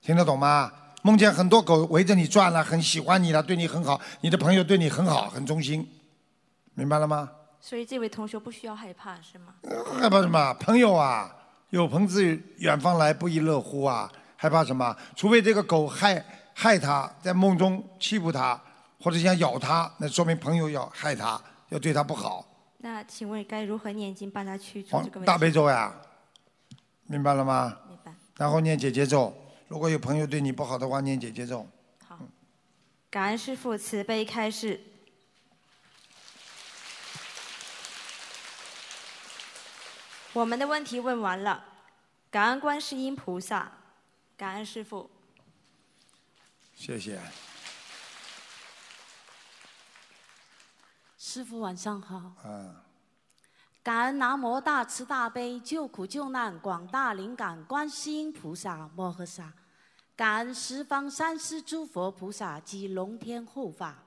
[0.00, 0.70] 听得懂吗？
[1.02, 5.84] 梦见很多狗围着你转了，很喜欢你了，对你很好，你的朋友对你很好，很忠心，
[6.74, 7.28] 明白了吗？
[7.66, 9.54] 所以这位同学不需要害怕，是吗？
[9.98, 10.52] 害怕什么？
[10.60, 11.34] 朋友啊，
[11.70, 14.12] 有朋自远方来，不亦乐乎啊！
[14.36, 14.94] 害怕什么？
[15.16, 18.60] 除非这个狗害害他，在梦中欺负他，
[19.00, 21.40] 或者想咬他，那说明朋友要害他，
[21.70, 22.46] 要对他不好。
[22.80, 25.24] 那请问该如何念经帮他去除这个问题？
[25.24, 25.90] 大悲咒呀，
[27.06, 27.78] 明白了吗？
[27.88, 28.12] 明白。
[28.36, 29.34] 然后念姐姐咒，
[29.68, 31.66] 如果有朋友对你不好的话，念姐姐咒。
[32.06, 32.18] 好
[33.08, 34.78] 感恩师父慈悲开示。
[40.34, 41.64] 我们的问题问完了，
[42.28, 43.70] 感恩观世音菩萨，
[44.36, 45.08] 感恩师父。
[46.74, 47.20] 谢谢。
[51.16, 52.32] 师傅晚上好。
[52.44, 52.74] 嗯，
[53.80, 59.52] 感恩南无大慈大悲救苦救难广大灵感观世音菩萨摩诃萨，
[60.16, 64.02] 感恩十方三世诸佛菩萨及龙天护法，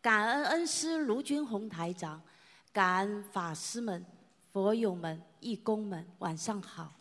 [0.00, 2.22] 感恩恩师卢军宏台长，
[2.72, 4.06] 感恩法师们、
[4.52, 6.92] 佛友们、义工们，晚上好。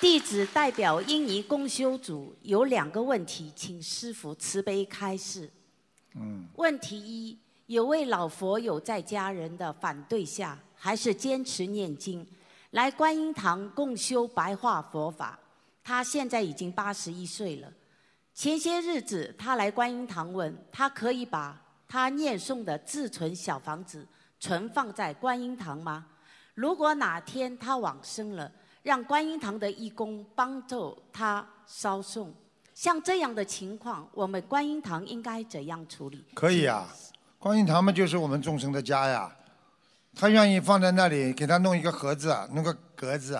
[0.00, 5.50] 弟子代表印尼公修组有两个问题，请师父慈悲开示。
[6.14, 7.36] 嗯，问题一：
[7.66, 12.24] 有位老佛友在家人的反对下，还是坚持念经，
[12.70, 15.36] 来观音堂共修白话佛法。
[15.82, 17.72] 他现在已经八十一岁了。
[18.32, 24.06] 前些日子他来观音堂问，他可以把他念诵的自存小房子
[24.42, 26.04] 存放在观音堂吗？
[26.54, 28.50] 如果哪天他往生了，
[28.82, 32.34] 让观音堂的义工帮助他烧送。
[32.74, 36.24] 像这样的情况，我们观音堂应该怎样处理？
[36.34, 36.88] 可以啊，
[37.38, 39.30] 观音堂嘛就是我们众生的家呀。
[40.16, 43.38] 他愿意放在那里，给他弄一个盒子，弄个格子，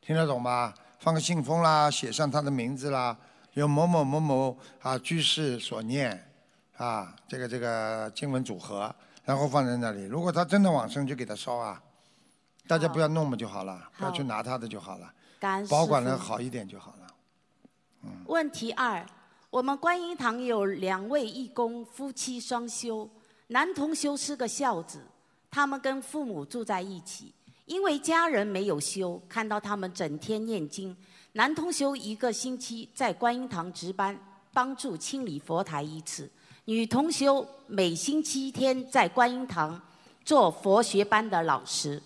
[0.00, 0.72] 听得懂吗？
[1.00, 3.14] 放个信封啦，写上他的名字啦，
[3.52, 6.26] 有某某某某啊居士所念
[6.78, 8.92] 啊，这个这个经文组合，
[9.30, 10.06] 然后放在那里。
[10.06, 11.80] 如果他真的往生，就给他烧啊。
[12.66, 15.08] 大家不要弄嘛就好了，不要去拿他的就好了，
[15.38, 17.06] 感恩保管师父的好一点就好了。
[18.26, 19.06] 问题二：
[19.48, 23.08] 我们观音堂有两位义工，夫妻双修。
[23.46, 25.00] 男同修是个孝子，
[25.48, 27.32] 他们跟父母住在一起，
[27.66, 30.96] 因为家人没有修，看到他们整天念经。
[31.34, 34.18] 男同修一个星期在观音堂值班，
[34.52, 36.24] 帮助清理佛台一次；
[36.70, 39.82] 女同修每星期天在观音堂
[40.24, 42.00] 做佛学班的老师。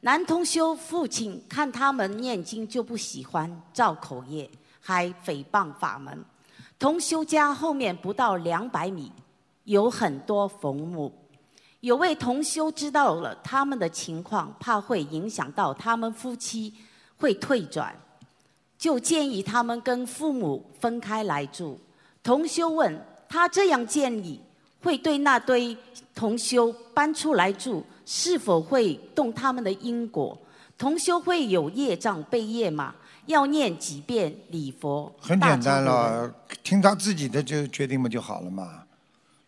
[0.00, 4.48] 男同修父亲看他们念经就不喜欢，造口业，
[4.80, 6.24] 还诽谤法门。
[6.78, 9.12] 同修家后面不到两百米，
[9.64, 11.12] 有很多坟墓。
[11.80, 16.72] 有位同修知道了他们的情况，怕会影响到他们夫妻，
[17.18, 17.94] 会退转，
[18.78, 21.78] 就建议他们跟父母分开来住。
[22.22, 22.98] 同修问
[23.28, 24.40] 他这样建议，
[24.82, 25.76] 会对那堆
[26.14, 30.36] 同修搬出来住是否会动他们的因果？
[30.76, 32.94] 同修会有业障背业吗？
[33.26, 35.12] 要念几遍礼佛？
[35.20, 38.84] 很简单了，听他自己的就决定不就好了嘛。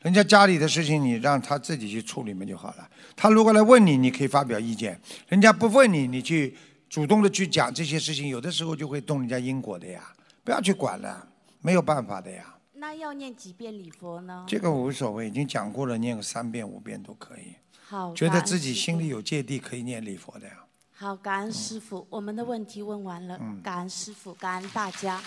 [0.01, 2.89] 人家家里的事情，你让他自己去处理嘛就好了。
[3.15, 4.95] 他如果来问你，你可以发表意见；
[5.29, 6.55] 人家不问你，你去
[6.89, 10.13] 主动的去讲这些事情，有的时候就会动人家因果的呀。
[10.43, 11.27] 不要去管了，
[11.63, 12.45] 没有办法的呀。
[12.81, 14.43] 那要念几遍礼佛呢？
[14.49, 17.55] 这个无所谓，已经讲过了，念个三遍五遍都可以。
[17.87, 20.55] 好，觉得自己心里有芥蒂，可以念礼佛的呀。
[20.97, 25.21] 好，感恩师傅，我们的问题问完了，嗯感恩师傅，感恩大家。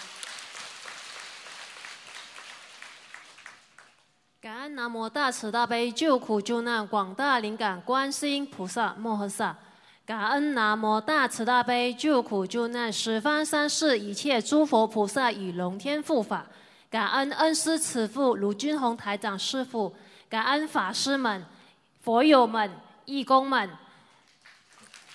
[4.41, 9.55] 感恩南无大慈大悲救苦救难广大灵感观世音菩萨摩诃萨，
[10.07, 16.47] 感恩南无大慈大悲救苦救难十方三世一切诸佛菩萨与龙天护法，
[16.93, 19.91] 感恩恩师慈父卢军宏台长师父，
[20.29, 21.43] 感恩法师们、
[22.01, 22.69] 佛友们、
[23.05, 23.67] 义工们。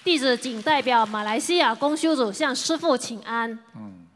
[0.03, 3.57] 弟子仅代表马来西亚公修组向师父请安。
[3.77, 4.09] 嗯，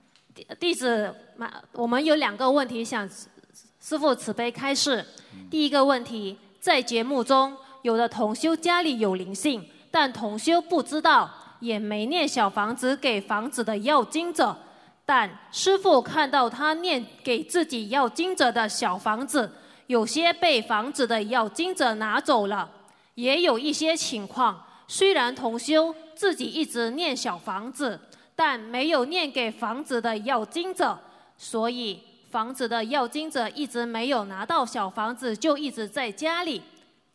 [0.58, 3.08] 弟子马，我们有两个问题想
[3.80, 5.06] 师父慈悲开示。
[5.48, 14.56] 第一个问题，在节目中，有的同修家里有灵性，但同修不知道，也没念小房子给房子的要经者，
[15.14, 19.52] 但师傅看到他念给自己要经者的小房子，
[19.86, 22.66] 有些被房子的要经者拿走了，
[23.16, 28.00] 也有一些情况，虽然同修自己一直念小房子，
[28.34, 30.98] 但没有念给房子的要经者，
[31.36, 32.00] 所以
[32.30, 36.62] 房子的要经者一直没有拿到小房子，就一直在家里。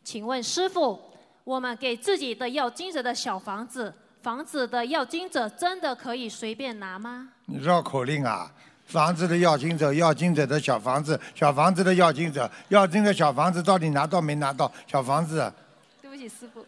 [0.04, 0.96] 请问师傅，
[1.42, 3.92] 我们给自己的要经者的小房子，
[4.22, 7.28] 房子的要经者真的可以随便拿吗？
[7.46, 8.50] 你绕口令啊！
[8.86, 14.70] 房子的要经者，要经者的小房子，小房子的要经者，要经的小房子到底拿到没拿到？
[14.86, 15.52] 小房子，
[16.00, 16.64] 对不起，师傅。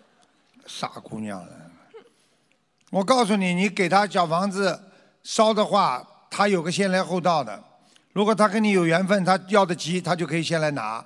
[0.67, 1.49] 傻姑娘了。
[2.91, 4.79] 我告诉你，你给他小房子
[5.23, 7.63] 烧的话，他有个先来后到的。
[8.13, 11.05] 如果他跟你有缘分，他要得急，他就可以先来拿。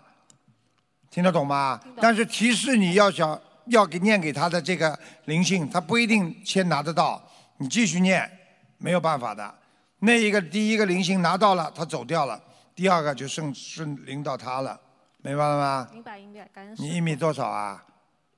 [1.11, 1.81] 听得懂吗？
[2.01, 7.23] 但是提示你要想要给念给他的这个灵性，他不一定先拿得到。
[7.59, 8.31] 你继续念，
[8.79, 9.55] 没有办法的。
[10.01, 12.39] 那一个第一个灵性拿到了，他走掉了；
[12.75, 14.79] 第二个就顺顺灵到他了，
[15.23, 15.89] 明白了吗？
[15.93, 17.85] 明白明白，感恩你一米多少啊？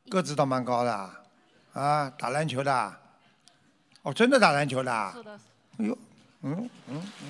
[0.08, 1.20] 个子倒蛮高的啊，
[1.72, 3.00] 啊，打篮球的啊，
[4.02, 5.12] 哦，真的打篮球的啊？
[5.16, 5.40] 是的，
[5.78, 5.98] 哎呦，
[6.42, 7.28] 嗯嗯嗯，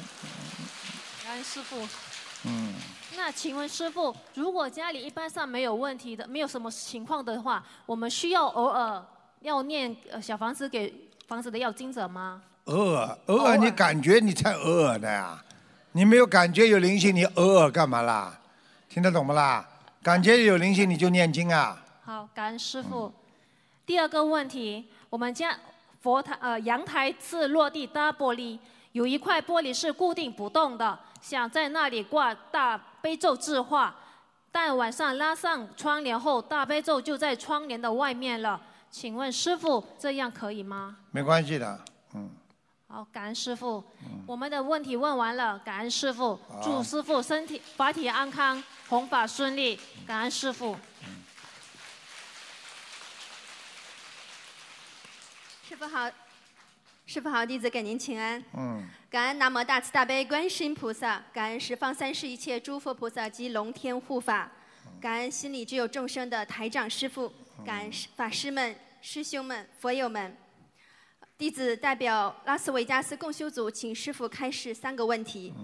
[1.24, 1.88] 感恩师傅。
[2.44, 2.74] 嗯，
[3.16, 9.02] 那请问师傅，如果家里一般上没有问题的，没有什么情况的话，我们需要偶尔
[9.40, 10.92] 要念呃小房子给
[11.26, 12.42] 房子的要经者吗？
[12.64, 15.42] 偶尔偶尔你感觉你才偶尔的呀，
[15.92, 18.38] 你没有感觉有灵性，你偶尔干嘛啦？
[18.88, 19.66] 听得懂不啦？
[20.02, 21.82] 感觉有灵性你就念经啊。
[22.04, 23.12] 好，感恩师傅。
[23.86, 25.56] 第二个问题，我们家
[26.02, 28.58] 佛台呃阳台是落地大玻璃，
[28.92, 33.94] 有一块玻璃是固定不动的，想在那里挂大悲咒字画，
[34.50, 38.60] 但晚上拉上窗帘后，大悲咒就在窗帘的外面了。
[38.90, 40.96] 请问师傅，这样可以吗？
[41.12, 41.84] 没关系的，
[42.14, 42.28] 嗯，
[42.88, 43.84] 好，感恩师傅。
[44.26, 50.76] 我们的问题问完了，感恩师傅，祝师傅身体法体安康，弘法顺利，感恩师傅。
[55.68, 56.10] 师傅好，
[57.06, 58.42] 师傅好，弟子给您请安。
[58.54, 58.84] 嗯，
[59.16, 64.52] 感恩南无大慈大悲观世音菩萨，感恩十方三世一切诸佛菩萨及龙天护法，
[65.00, 67.32] 感恩心里只有众生的台长师傅，
[67.64, 70.36] 感恩法师们、师兄们、佛友们。
[71.38, 75.54] 弟子代表拉斯维加斯共修组，请师傅开示三个问题。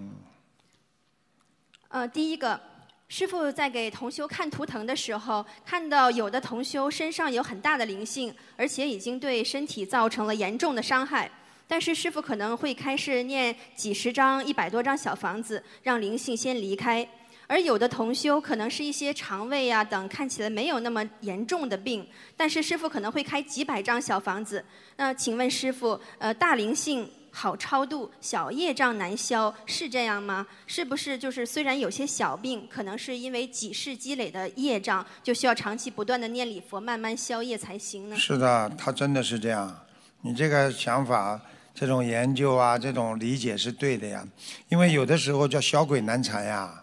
[1.89, 2.59] 呃，第一个，
[3.07, 11.29] 师傅在给同修看图腾的时候，看到有的同修身上有很大的灵性，而且已经对身体造成了严重的伤害。
[11.67, 17.07] 但是师傅可能会开始念几十张、一百多张小房子，让灵性先离开。
[17.45, 22.07] 而有的同修可能是一些肠胃啊等看起来没有那么严重的病，
[22.37, 24.63] 但是师傅可能会开几百张小房子。
[24.95, 30.47] 那请问师傅，呃，大灵性好超度，小业障难消，是这样吗？
[30.65, 38.15] 是不是就是虽然有些小病，可能是因为几世积累的业障，就需要长期不断的念礼佛，慢慢消业才行呢？
[38.15, 39.85] 是的，他真的是这样。
[40.25, 41.39] 你这个想法、
[41.75, 44.25] 这种研究啊、这种理解是对的呀。
[44.69, 46.81] 因为有的时候叫小鬼难缠呀，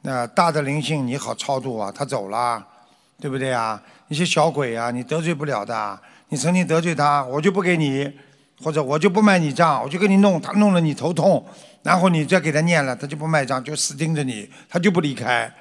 [0.00, 2.66] 那大的灵性你好超度啊，他走了，
[3.20, 3.82] 对不对啊？
[4.08, 6.00] 一些小鬼啊，你得罪不了的。
[6.28, 8.10] 你曾经得罪他，我就不给你，
[8.62, 11.46] 或者我就不卖你账，我就给你弄，他弄了你头痛，
[11.82, 15.52] 然后你再给他念了，他就不卖账，就死盯着你，他就不离开，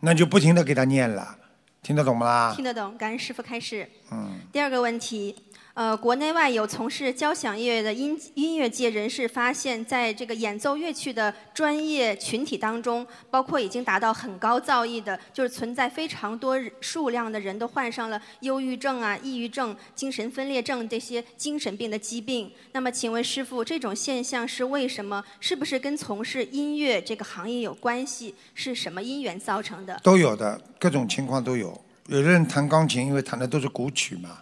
[0.00, 1.36] 那就不停的给他念了，
[1.82, 2.52] 听得懂吗啦？
[2.54, 3.88] 听得懂，感恩师傅开始。
[4.12, 5.34] 嗯，第二个问题，
[5.74, 22.52] 呃，国内外有从事交响乐的音音乐界人士发现，在这个演奏乐曲的专业群体当中，包括已经达到很高造诣的，就是存在非常多数量的人都患上了忧郁症啊、抑郁症、精神分裂症这些精神病的疾病。
[22.72, 25.24] 那么，请问师傅，这种现象是为什么？
[25.40, 28.34] 是不是跟从事音乐这个行业有关系？
[28.54, 29.98] 是什么因缘造成的？
[30.02, 31.80] 都有的，各种情况都有。
[32.08, 34.38] 有的人弹钢琴，因为弹的都是古曲嘛。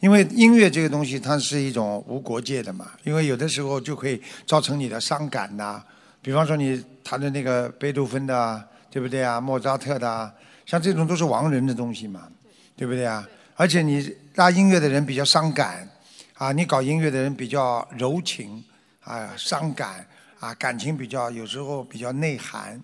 [0.00, 2.90] 因为音乐这个东西，它是一种无国界的嘛。
[3.04, 5.82] 因为有的时候就会造成你的伤感呐、
[6.22, 9.40] 比方说你弹的那个贝多芬的啊，对不对啊？
[9.40, 10.32] 莫扎特的啊，
[10.64, 12.28] 像这种都是亡人的东西嘛，
[12.76, 13.26] 对不对啊？
[13.56, 15.86] 而且你拉音乐的人比较伤感，
[16.34, 18.64] 啊，你搞音乐的人比较柔情，
[19.04, 20.06] 啊，伤感，
[20.38, 22.82] 啊，感情比较有时候比较内涵。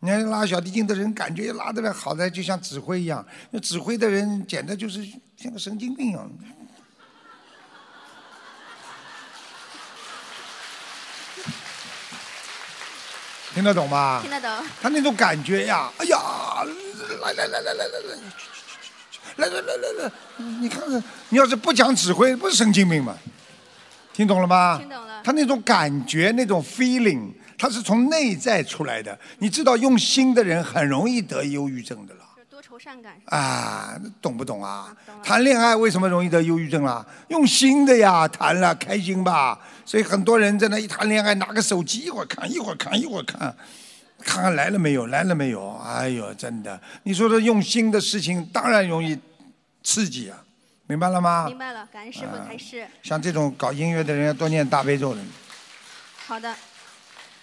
[0.00, 3.24] 你看拉小提琴的人，感觉拉得来好的，就像指挥一样。
[3.52, 5.04] 那指挥的人简直就是
[5.40, 6.28] 像个神经病一样。
[13.54, 14.18] 听得懂吗？
[14.20, 14.50] 听得懂。
[14.82, 16.18] 他那种感觉呀，哎呀，
[17.22, 18.18] 来来来来来来来，
[19.36, 20.12] 来来来来来，
[20.60, 23.16] 你看看，你要是不讲指挥，不是神经病吗？
[24.12, 24.78] 听懂了吗？
[24.78, 25.22] 听懂了。
[25.22, 29.16] 他那种感觉，那种 feeling，他是从内在出来的。
[29.38, 32.27] 你知道，用心的人很容易得忧郁症的了。
[33.02, 33.14] 感。
[33.26, 34.94] 啊，懂不懂啊？
[35.22, 37.04] 谈恋爱为什么容易得忧郁症啊？
[37.28, 39.58] 用心的呀，谈了开心吧。
[39.84, 43.54] 所以很多人在那一谈恋爱，拿个手机一会儿看一会儿看一会儿看，
[44.22, 45.76] 看看来了没有，来了没有？
[45.84, 49.18] 哎呦，真的，你说这用心的事情当然容易
[49.82, 50.38] 刺激啊，
[50.86, 51.46] 明白了吗？
[51.46, 52.86] 明白了，感恩师傅开示。
[53.02, 55.20] 像这种搞音乐的人要多念大悲咒的。
[56.26, 56.54] 好的，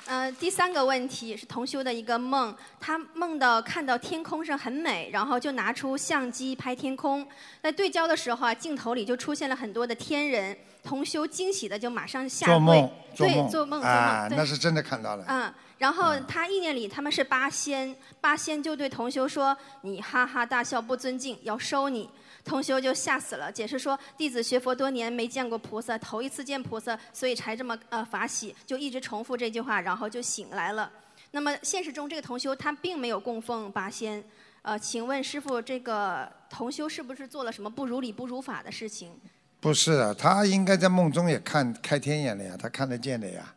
[0.07, 7.27] 呃，第三个问题是同修的一个梦，他梦到看到天空上很美，然后就拿出相机拍天空。
[7.63, 15.25] 在对焦的时候啊，镜头里就出现了很多的天人，同修惊喜的就马上下跪，做梦，对，梦，做梦，做啊梦，，对那是真的看到了。
[15.27, 22.07] 嗯，然后他意念里他们是八仙，八仙就对同修说：“你哈哈大笑不尊敬，要收你。”
[22.45, 30.89] 同修就吓死了，解释说：“弟子学佛多年没见过菩萨，头一次见菩萨，所以才这么呃法喜，就一直重复这句话，然后就醒来了。”
[31.31, 34.23] 那么现实中这个同修他并没有供奉八仙，
[34.61, 39.11] 呃，请问师傅，这个同修是不是做了什么不如理不如法的事情？
[39.59, 43.53] 不是，他应该在梦中也看开天眼了呀，他看得见的呀。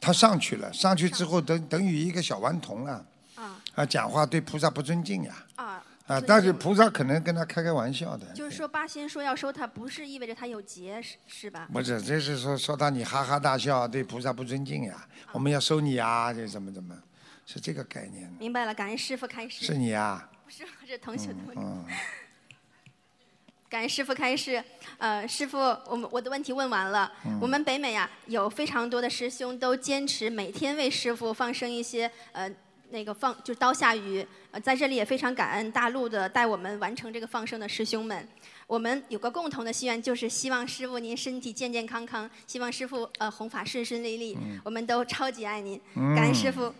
[0.00, 3.04] 他上去了，上去之后等等于一个小顽童了。
[3.34, 5.34] 啊啊，讲话对菩萨不尊敬呀。
[5.56, 8.26] 啊，啊，但是菩萨可能跟他开开玩笑的。
[8.34, 11.66] 就是说八仙说要收他，不是意味着他有劫，是是吧？
[11.72, 15.06] 不是，这是说说他你哈哈大笑，对菩萨不尊敬呀。
[15.32, 16.94] 我们要收你啊，这怎么怎么，
[17.46, 18.30] 是这个概念。
[18.38, 19.64] 明白了，感恩师傅开始。
[19.64, 20.30] 是你啊？
[20.44, 21.62] 不是，我是同学的问题。
[21.64, 21.86] 嗯，
[23.70, 24.62] 感恩师傅开示，
[24.98, 25.56] 呃，师傅，
[25.88, 27.10] 我们我的问题问完了。
[27.24, 32.50] 嗯我们北美啊，有非常多的师兄都坚持每天为师傅放生一些呃
[32.94, 34.24] 那个放就刀下鱼。
[34.52, 38.26] 呃，在这里也非常感恩大陆的带我们完成这个放生的师兄们。
[38.68, 44.38] 我们有个共同的心愿，就是希望师傅您身体健健康康，希望师傅呃弘法顺顺利利。
[44.40, 46.72] 嗯我们都超级爱您，嗯感恩师傅。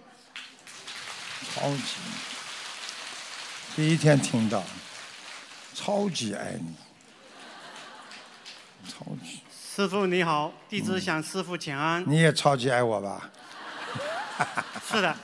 [1.53, 1.97] 超级，
[3.75, 4.63] 第一天听到，
[5.75, 6.75] 超级爱你，
[8.89, 12.05] 超级，师傅你好，弟子向师傅请安。
[12.07, 13.31] 你也超级爱我吧？
[14.89, 15.15] 是的，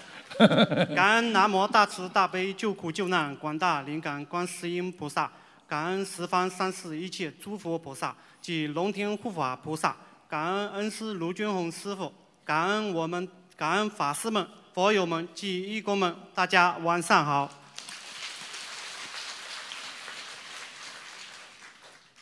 [0.97, 5.30] 感恩南无大慈大悲救苦救难广大灵感观世音菩萨，
[5.68, 9.95] 感恩十方三世一切诸佛菩萨及龙天护法菩萨，
[10.28, 12.11] 感恩恩师卢军宏师傅，
[12.43, 17.51] 感恩我们感恩法师们、佛友们及义工们，大家晚上好。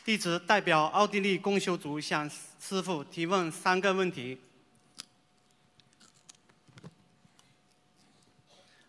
[0.05, 2.29] 弟子代表奥地利公修组向
[2.61, 4.37] 师傅提问三个问题。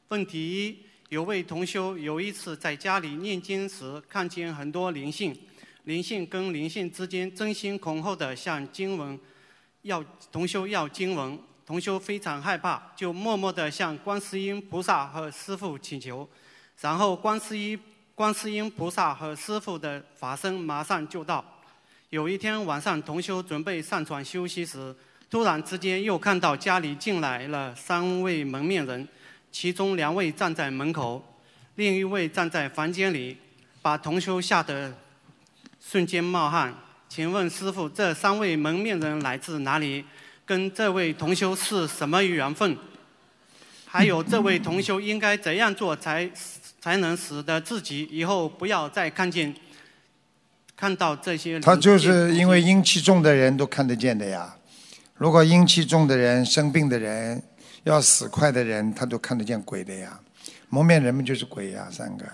[0.10, 0.76] 问题一：
[1.10, 5.38] 有位同修有一次在家里念经时，看见很多灵性，
[5.84, 9.18] 灵性跟灵性之间争先恐后的向经文
[9.84, 16.28] 要同修要经文，同修非常害怕，就默默地向观世音菩萨和师父请求，
[16.82, 17.80] 然后观世音
[18.16, 21.46] 观世音菩萨和师父的法身马上就到。
[22.10, 24.96] 有一天晚上，同修准备上床休息时，
[25.30, 29.08] 突然之间又看到家里进来了三位蒙面人。
[29.52, 31.24] 其中两位站在门口，
[31.76, 33.38] 另一位站在房间里，
[33.82, 34.94] 把同修吓得
[35.80, 36.74] 瞬间冒汗。
[37.08, 40.06] 请问师傅，这三位蒙面人来自哪里？
[40.46, 42.78] 跟这位同修是什么缘分？
[43.86, 46.30] 还有这位同修应该怎样做才
[46.80, 49.54] 才能使得自己以后不要再看见
[50.76, 51.60] 看到这些？
[51.60, 54.56] 他就是因为阴气重的人都看得见的呀。
[55.16, 57.44] 如果阴气重的人、生病的人、
[57.84, 60.20] 要死快的人，他都看得见鬼的呀。
[60.70, 62.26] 蒙面人们就是鬼呀，三个。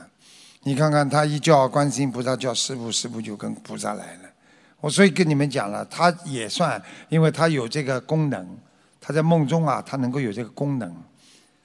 [0.63, 4.29] 你看看他一叫观世音菩萨叫师傅，师傅就跟菩萨来了。
[4.81, 8.57] 我所以跟你们讲了，他也算，因为他有这个功能。
[8.99, 10.95] 他在梦中啊，他能够有这个功能。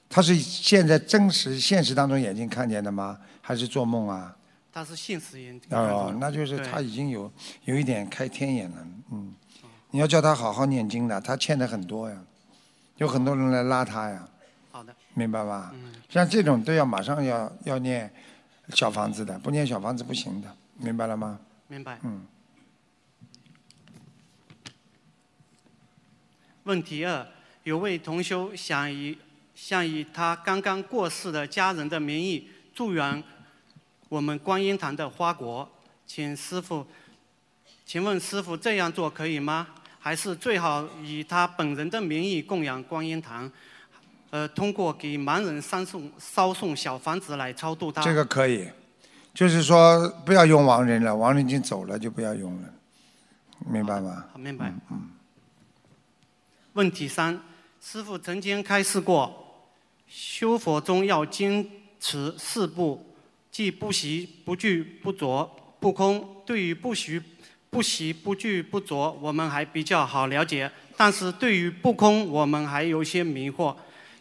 [0.08, 3.18] 他是现在真实现实当中眼睛看见的吗？
[3.40, 4.36] 还是做梦啊？
[4.72, 5.58] 他是现实眼。
[5.70, 7.32] 哦，那就是他已经有
[7.64, 9.32] 有一点开天眼了，嗯。
[9.90, 12.16] 你要叫他好好念经的，他欠的很多呀，
[13.00, 14.28] 有很多人来拉他呀。
[14.70, 14.94] 好的。
[15.14, 15.74] 明白吧？
[16.08, 18.12] 像这种都要马上要要念
[18.74, 21.40] 小房子的，不念小房子不行的，明白了吗？
[21.66, 21.98] 明白。
[22.02, 22.26] 嗯。
[26.64, 27.26] 问题二：
[27.64, 29.18] 有位同修想以
[29.54, 33.24] 想以他刚刚过世的家人的名义助缘
[34.10, 35.68] 我们观音堂的花果，
[36.06, 36.86] 请师傅，
[37.84, 39.66] 请问师傅这样做可以吗？
[40.00, 43.50] 还是最好以他本人的名义供养观音堂，
[44.30, 48.02] 呃，通过给盲人烧送烧送小房子来超度他？
[48.02, 48.66] 这个可以，
[49.34, 52.68] 就是说不要用亡人了，亡人已经走了就不要用了，
[53.70, 54.24] 明白吗？
[54.32, 54.72] 好，明白。
[54.90, 55.10] 嗯
[56.74, 57.38] 问题三：
[57.82, 59.68] 师傅曾经开示过，
[60.06, 61.66] 修佛中要坚
[61.98, 63.04] 持四不，
[63.50, 66.42] 即不习、不惧、不着、不空。
[66.46, 67.20] 对于不习、
[67.70, 73.74] 不习、不惧、不着，我们还比较好了解；但是对于不空，我们还有些迷惑。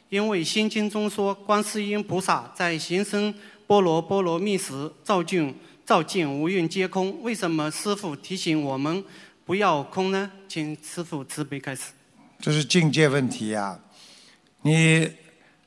[0.09, 3.33] 因为《心经》中说，观世音菩萨在行深
[3.67, 5.53] 般若波罗蜜时，照见
[5.85, 7.21] 照见无蕴皆空。
[7.21, 9.03] 为什么师傅提醒我们
[9.45, 10.31] 不要空呢？
[10.47, 11.91] 请师傅慈悲开始。
[12.39, 13.79] 这是境界问题呀、
[14.61, 15.11] 你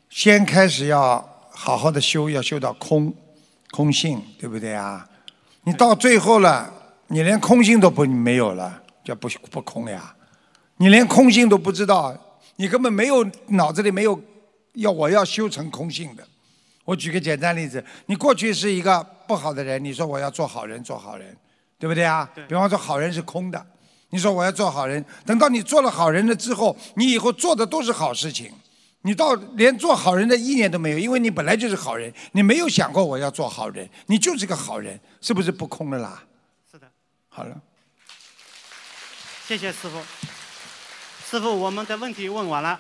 [0.09, 3.15] 先开始要好好的修，要修到空，
[3.71, 5.09] 空性，对不对啊？
[5.65, 6.82] 你到最后了，
[7.13, 10.17] 你连空性都不没有了，叫不不空呀？
[10.79, 12.17] 你连空性都不知道，
[12.57, 14.19] 你根本没有脑子里没有
[14.77, 16.27] 要我要修成空性的。
[16.87, 21.37] 我举个简单例子，你过去是一个不好的人，你说我要做好人，做好人，
[21.79, 22.27] 对不对啊？
[22.49, 23.63] 比方说好人是空的，
[24.09, 28.51] 你说我要做好人，等到你做了好人了之后，你以后做的都是好事情，
[29.03, 36.25] 你到连做好人的意念都没有，因为你本来就是好人，你没有想过我要做好人，你就是个好人，是不是不空了啦？
[37.35, 37.59] 好了，
[39.47, 39.99] 谢谢师傅。
[41.25, 42.79] 师傅，我们的问题问完了。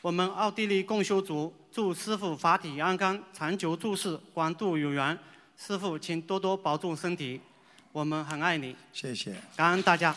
[0.00, 5.18] 我们奥地利共修组祝师傅法体安康，长久住世，广度有缘。
[5.56, 7.40] 师傅，请多多保重身体，
[7.90, 8.76] 我们很爱你。
[8.92, 9.34] 谢谢。
[9.56, 10.14] 感恩大家。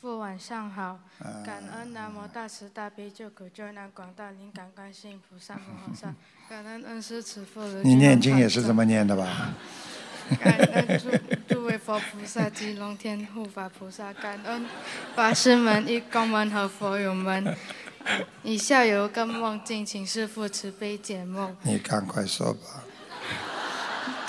[0.00, 6.14] 师傅晚上好，嗯感恩南无大慈大悲救苦救难广大灵感观世音菩萨摩诃萨，
[6.48, 9.52] 感恩恩师慈父如你念经也是这么念的吧？
[10.40, 11.10] 感恩诸
[11.54, 14.64] 诸位佛菩萨及龙天护法菩萨，感恩
[15.14, 17.54] 法师们、义工们和佛友们。
[18.42, 21.54] 以下有个梦境，请师父慈悲解梦。
[21.64, 22.84] 你赶快说吧。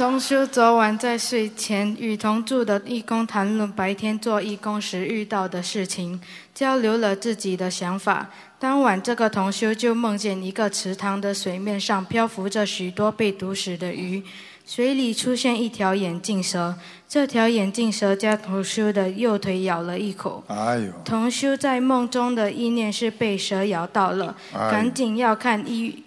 [0.01, 6.19] 同修昨晚在睡前与同住的义工谈论白天做义工时遇到的事情，
[6.55, 8.27] 交流了自己的想法。
[8.57, 14.23] 当晚，这个同修就梦见一个池塘的水面上漂浮着许多被毒死的鱼，
[14.65, 16.75] 水里出现一条眼镜蛇。
[17.07, 20.43] 这条眼镜蛇将同修的右腿咬了一口。
[20.47, 26.03] 哎呦，同修在梦中的意念是被蛇咬到了，哎赶紧要看医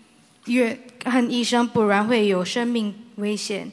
[0.46, 3.70] 院看医生，不然会有生命危险。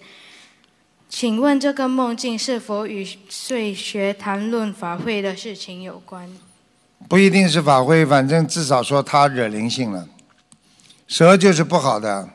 [1.10, 6.30] 请问这个梦境是否与睡学谈论法会的事情有关？
[7.10, 10.08] 不一定是法会，反正至少说他惹灵性了。
[11.08, 12.30] 蛇就是不好的，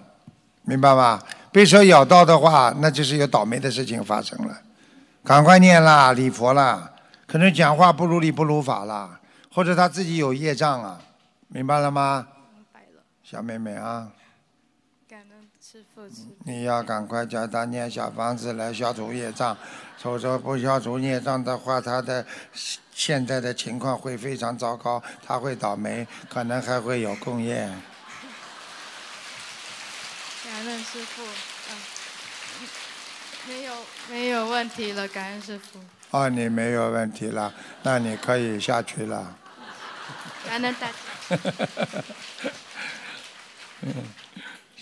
[0.63, 1.23] 明白吗？
[1.51, 4.61] 被蛇咬到的话，那就是有倒霉的事情发生了。
[5.25, 6.93] 赶快念啦，礼佛啦，
[7.27, 9.19] 可能讲话不如理不如法啦，
[9.51, 11.01] 或者他自己有业障啊，
[11.49, 12.27] 明白了吗？
[12.55, 14.26] 明白了，小妹妹啊，感
[15.77, 19.57] 恩师父你要赶快叫他念小房子来消除业障，
[19.99, 22.25] 否则不消除业障的话，他的
[22.93, 27.71] 现在的情况会非常糟糕，他会倒霉，可能还会有共业。
[30.45, 31.23] 感恩师父，
[31.71, 32.69] 嗯，
[33.47, 33.75] 没有
[34.09, 35.79] 没有问题了，感恩师父，
[36.11, 37.53] 哦，你没有问题了，
[37.83, 39.37] 那你可以下去了。
[40.49, 40.95] 感恩大家。
[43.83, 43.93] 嗯，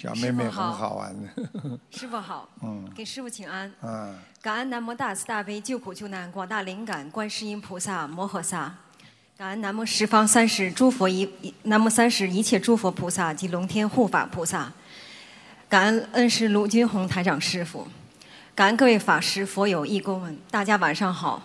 [0.05, 1.29] 小妹妹很好好玩的。
[1.91, 2.87] 师傅好，嗯。
[2.95, 3.73] 给师傅请安。
[3.81, 8.75] 嗯，感恩南无大慈大悲救苦救难广大灵感观世音菩萨摩诃萨，
[9.39, 11.27] 感恩南无十方三世诸佛一
[11.63, 14.71] 南无三世一切诸佛菩萨及龙天护法菩萨，
[15.71, 17.89] 感恩恩师卢军宏台长师傅，
[18.55, 21.43] 感恩各位法师、佛友、义工们，大家晚上好。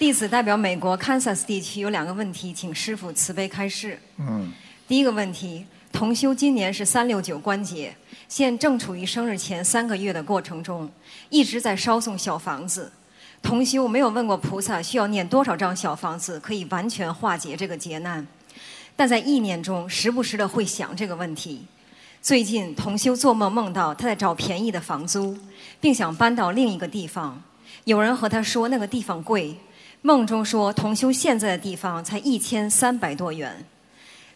[0.00, 4.00] 弟子代表美国堪萨斯地区有两个问题，请师傅慈悲开示。
[4.16, 4.50] 嗯，
[4.88, 7.94] 第一个问题，同修今年是三六九关节，
[8.26, 10.90] 现正处于生日前三个月的过程中，
[11.28, 12.90] 一直在烧送小房子。
[13.42, 18.26] 同修没有问过菩萨需要念多少张小房子可以完全化解这个劫难，
[18.96, 21.66] 但在意念中时不时的会想这个问题。
[22.22, 25.36] 最近同修做梦梦到他在找便宜的房租，
[25.78, 27.42] 并想搬到另一个地方，
[27.84, 29.54] 有人和他说那个地方贵，
[30.02, 33.64] 梦中说同修现在的地方才一千三百多元。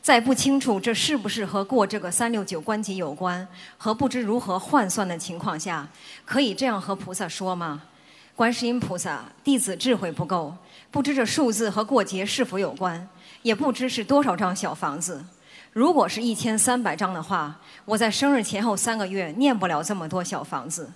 [0.02, 3.48] 在不清楚这是不是和过这个三六九关节有关，
[3.78, 5.88] 和不知如何换算的情况下，
[6.26, 7.82] 可以这样和菩萨说吗？
[8.36, 10.54] 观世音菩萨，弟子智慧不够，
[10.90, 13.08] 不知这数字和过节是否有关，
[13.40, 15.24] 也不知是多少张小房子。
[15.72, 20.90] 如果是一千三百张的话，我在生日前后三个月念不了这么多小房子。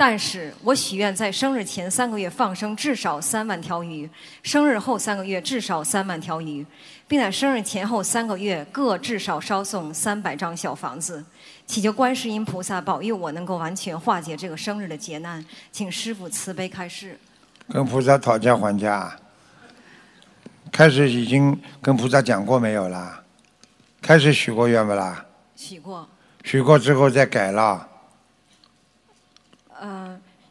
[0.00, 4.08] 但是我许愿在生日前三个月放生至少三万条鱼，
[4.42, 6.64] 生日后三个月至少三万条鱼，
[7.06, 11.22] 并在生日前后三个月各至少烧送三百张小房子，
[11.66, 17.18] 祈求观世音菩萨保佑我能够完全化解这个生日的劫难，请师傅慈悲开示。
[17.68, 19.14] 跟菩萨讨价还价。
[20.72, 23.22] 开始已经跟菩萨讲过没有啦？
[24.00, 25.26] 开始许过愿不啦？
[25.54, 26.08] 许过，
[26.42, 27.86] 许过之后再改了。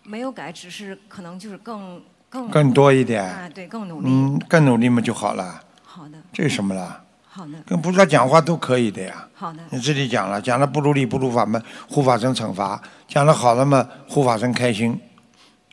[0.09, 4.07] 呃，没有改，只是可能就是更更更多一点啊，对，更努力。
[4.09, 5.63] 嗯，更努力嘛就好了。
[5.83, 7.03] 好的，这有什么啦？
[7.27, 9.27] 好的，跟菩萨讲话都可以的呀。
[9.35, 14.99] 好的，你自己讲了，讲了不如理不如法嘛，护法神惩罚；讲了好了嘛，护法神开心，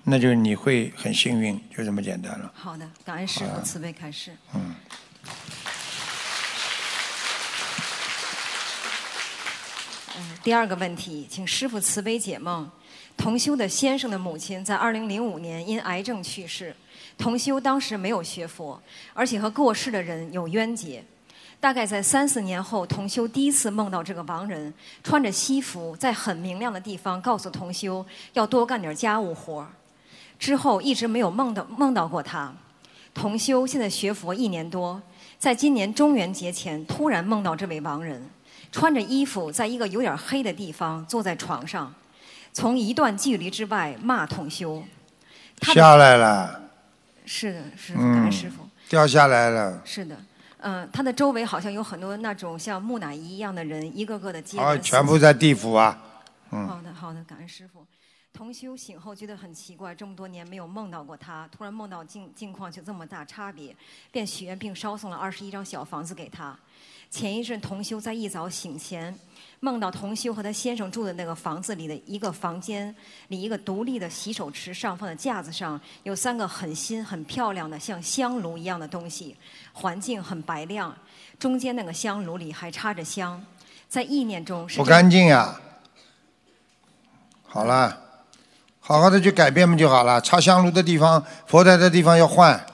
[0.04, 2.52] 那就你会很幸运，就这么简单了。
[2.54, 4.32] 好的，感恩师父慈悲开示。
[4.54, 4.74] 嗯。
[10.18, 12.70] 嗯，第二个问题，请师傅慈悲解梦。
[13.16, 16.74] 同修的先生的母亲在二零零五年因癌症去世，
[17.16, 18.80] 同修当时没有学佛，
[19.14, 21.02] 而且和过世的人有冤结。
[21.58, 28.04] 大概在三四年后，同修第一次梦到这个亡人穿着西服，在很明亮的地方告诉同修
[28.34, 29.68] 要多干点家务活儿。
[30.38, 32.54] 之后一直没有梦到梦到过他。
[33.14, 35.00] 同修现在学佛一年多，
[35.38, 38.22] 在今年中元节前突然梦到这位亡人，
[38.70, 41.92] 穿着衣服在一个有点黑的地方坐在床上，
[42.56, 44.82] 从一段距离之外骂同修。
[45.60, 46.70] 他下来了，
[47.26, 49.82] 是的，师傅，感嗯恩师傅。，掉下来了。
[49.84, 50.16] 是的，
[50.60, 56.02] 嗯、他的周围好像有很多那种像木乃伊一样的人，一个个的接啊，全部在地府啊。
[56.50, 57.84] 嗯好嗯，的，好的，感恩师傅。
[58.32, 63.76] 同修醒后觉得很奇怪，这么多年没有梦到过他，突然梦到境境况就这么大差别，
[64.10, 66.58] 便许愿并烧送了二十一张小房子给他。
[67.10, 69.14] 前一阵同修在一早醒前，
[69.60, 72.94] 梦到同修和他先生住的那个房子里的一个房间
[73.28, 79.36] 里一个独立的洗手池上方的架子上有三个很新很漂亮的像香炉一样的东西，
[79.72, 80.94] 环境很白亮，
[81.38, 83.42] 中间那个香炉里还插着香，
[83.88, 85.58] 在意念中是不干净呀。
[87.46, 87.98] 好了，
[88.78, 90.20] 好好的去改变嘛就好了。
[90.20, 92.64] 插香炉的地方、佛台的地方要换。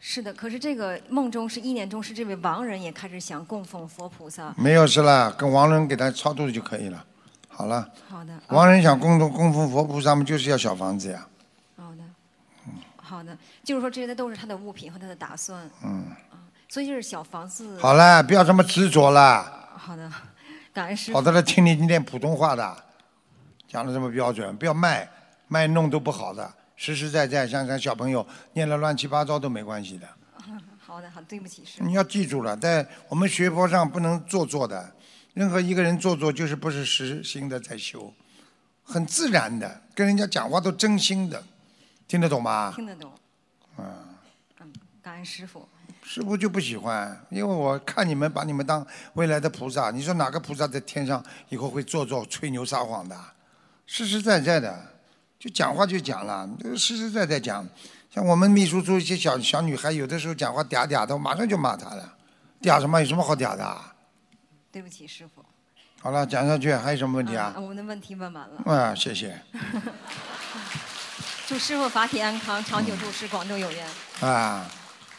[0.00, 4.54] 是的，可是这个梦中是一念中是这位亡人也开始想供奉佛菩萨。
[4.56, 7.04] 没有事了，跟亡人给他超度就可以了。
[7.48, 11.26] 好了，好的，亡人想供奉供奉佛菩萨嘛，就是要小房子呀。
[11.76, 12.02] 好的，
[12.96, 16.06] 好的，就是说这些都是他的物品和他的打算，嗯，
[16.68, 17.76] 所以就是小房子。
[17.80, 19.42] 好了，不要这么执着了。
[19.76, 20.08] 好的，
[20.72, 21.12] 感恩师。
[21.12, 22.84] 好的了，听你念普通话的，
[23.66, 25.08] 讲的这么标准，不要卖
[25.48, 26.48] 卖弄都不好的，
[26.78, 30.08] 实实在在，像像小朋友念了乱七八糟都没关系的。
[30.78, 31.84] 好的，好，对不起，师傅。
[31.84, 34.94] 你要记住了，在我们学佛上不能做作的，
[35.34, 38.14] 任何一个人做作就是不是实心的在修，
[38.84, 41.42] 很自然的，跟人家讲话都真心的，
[42.06, 42.72] 听得懂吗？
[42.74, 43.12] 听得懂，
[43.76, 43.84] 嗯，
[45.02, 45.68] 感恩师傅。
[46.04, 53.14] 师傅就不喜欢，因为我看你们把你们当未来的菩萨，你说哪个菩萨在天上以后会做作、吹牛撒谎的？
[53.84, 54.97] 实实在在的，
[55.38, 57.66] 就讲话就讲了，就实实在在讲。
[58.10, 62.14] 像我们秘书处一些小小女孩，有的时候讲话嗲嗲的，我马上就骂她了。
[62.62, 63.00] 嗲什么？
[63.00, 63.94] 有什么好嗲的啊？
[64.72, 65.44] 对不起，师傅。
[66.00, 67.54] 好了，讲下去还有什么问题啊？
[67.56, 68.62] 我们的问题问完了。
[68.64, 69.40] 啊，谢谢
[71.46, 73.86] 祝师傅法体安康，长久住世，广州有缘。
[74.20, 74.68] 啊，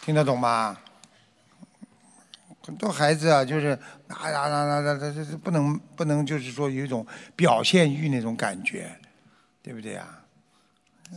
[0.02, 0.78] 听得懂吗？
[2.66, 3.68] 很多孩子啊，就是
[4.08, 7.06] 啊啊啊啊啊，这这不能不能，就是说有一种
[7.36, 8.99] 表现欲那种感觉，
[9.62, 10.22] 对不对啊？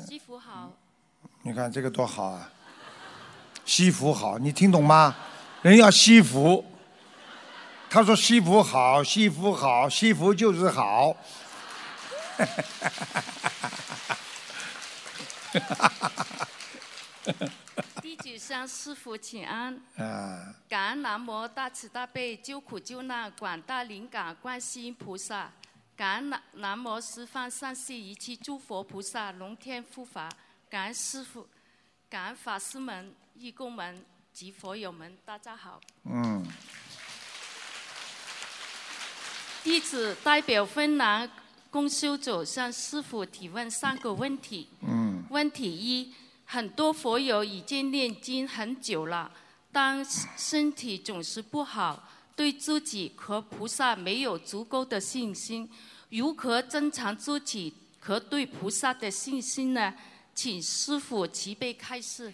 [0.07, 0.73] 西服好，
[1.43, 2.51] 你看这个多好啊！
[3.65, 5.15] 西服好，你听懂吗？
[5.61, 6.65] 人要西服，
[7.91, 11.17] 他说西服好，西服好，西服就是好。
[18.01, 19.79] 弟子向师傅请安。
[19.97, 25.53] 啊，感恩南无大慈大悲救苦救难广大灵感观世音菩萨，
[26.03, 30.29] 感恩南南无十方三世一切诸佛菩萨龙天护法，
[30.69, 31.47] 感恩师傅，
[32.11, 35.81] 感恩法师们、义工们及佛友们，大家好。
[36.03, 36.45] 嗯，
[39.63, 41.31] 弟子代表芬兰
[41.71, 44.67] 公修组向师傅提问三个问题。
[44.81, 45.23] 嗯。
[45.31, 46.13] 问题一：
[46.45, 49.31] 很多佛友已经念经很久了，
[49.71, 50.05] 但
[50.37, 55.71] 身体总是不好，对自己和菩萨没有足够的信心，
[56.13, 59.95] 如何增强自己和对菩萨的信心呢？
[60.35, 62.31] 请师傅慈悲开示。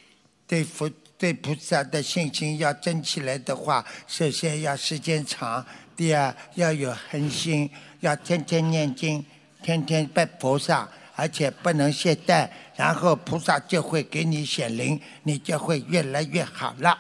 [0.49, 5.65] 对佛对菩萨的信心要增起来的话，首先要时间长，
[5.97, 7.71] 第二要有恒心，
[8.01, 9.25] 要天天念经，
[9.63, 16.99] 天天拜菩萨，而且不能懈怠，然后菩萨就会给你显灵，你就会越来越好了。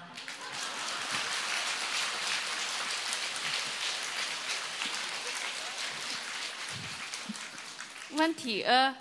[8.18, 8.92] 问题二，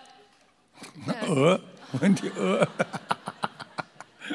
[1.07, 1.59] 呃，
[1.99, 2.67] 问题二，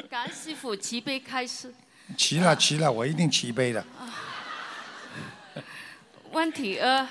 [0.09, 1.73] 感恩师傅慈悲开示。
[2.17, 3.81] 齐了齐了，我一定齐悲的。
[6.33, 7.07] 问题二，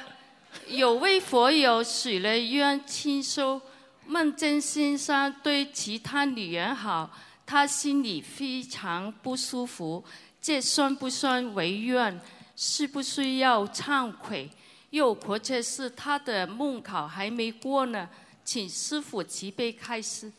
[0.66, 3.58] 有位佛友许了愿清修，
[4.06, 7.10] 梦见先生对其他女人好，
[7.46, 10.04] 他心里非常不舒服，
[10.42, 12.20] 这算不算违愿？
[12.54, 14.50] 需不需要忏悔？
[14.92, 18.08] 又或者是他的梦考还没过呢？
[18.44, 20.30] 请师傅慈悲开示。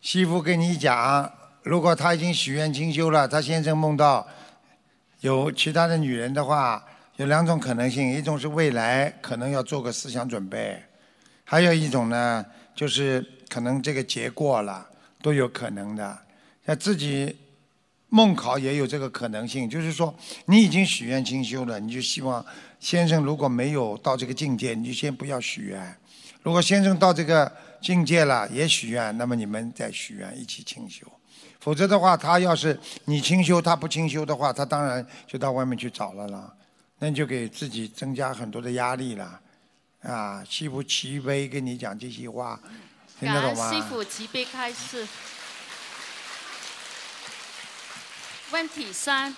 [0.00, 1.30] 师傅跟你讲，
[1.62, 4.26] 如果他已经许愿清修了，他先生梦到
[5.20, 6.82] 有其他的女人的话，
[7.16, 10.82] 有两种可能性，一种是未来可能要做个思想准备，
[11.44, 14.88] 还有一种呢，就是可能这个结过了，
[15.20, 16.18] 都有可能的。
[16.64, 17.36] 那自己
[18.08, 20.14] 梦考也有这个可能性，就是说
[20.46, 22.42] 你已经许愿清修了，你就希望
[22.80, 25.96] 先生如果没有到这个境界，你就先不要许愿。
[26.42, 27.50] 如果先生到这个
[27.80, 31.06] 境界了也许愿，那么你们再许愿一起清修。
[31.60, 36.50] 否则的话，他要是你清修，他不清修的话，他当然就到外面去找了啦。
[36.98, 39.40] 那就给自己增加很多的压力了。
[40.02, 42.58] 啊，西服齐悲跟你讲这些话，
[43.18, 43.70] 听得懂吗？
[43.70, 45.06] 师傅慈悲开示。
[48.50, 49.36] 问题三：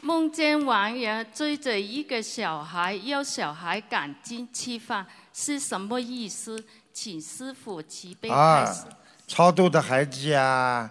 [0.00, 6.64] 梦见王爷追着一个小孩，要小孩赶紧吃饭，是什么意思？
[6.92, 8.76] 请师傅慈悲开啊。，
[9.26, 10.90] 超度的孩子呀，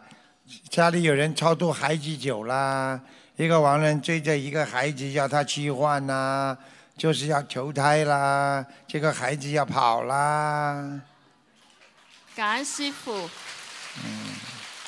[0.69, 2.99] 家里有人超度孩子久啦，
[3.35, 6.57] 一个亡人追着一个孩子要他吃饭呐、
[6.97, 11.01] 就是要投胎啦，这个孩子要跑啦。
[12.35, 13.29] 感恩师傅，
[14.03, 14.35] 嗯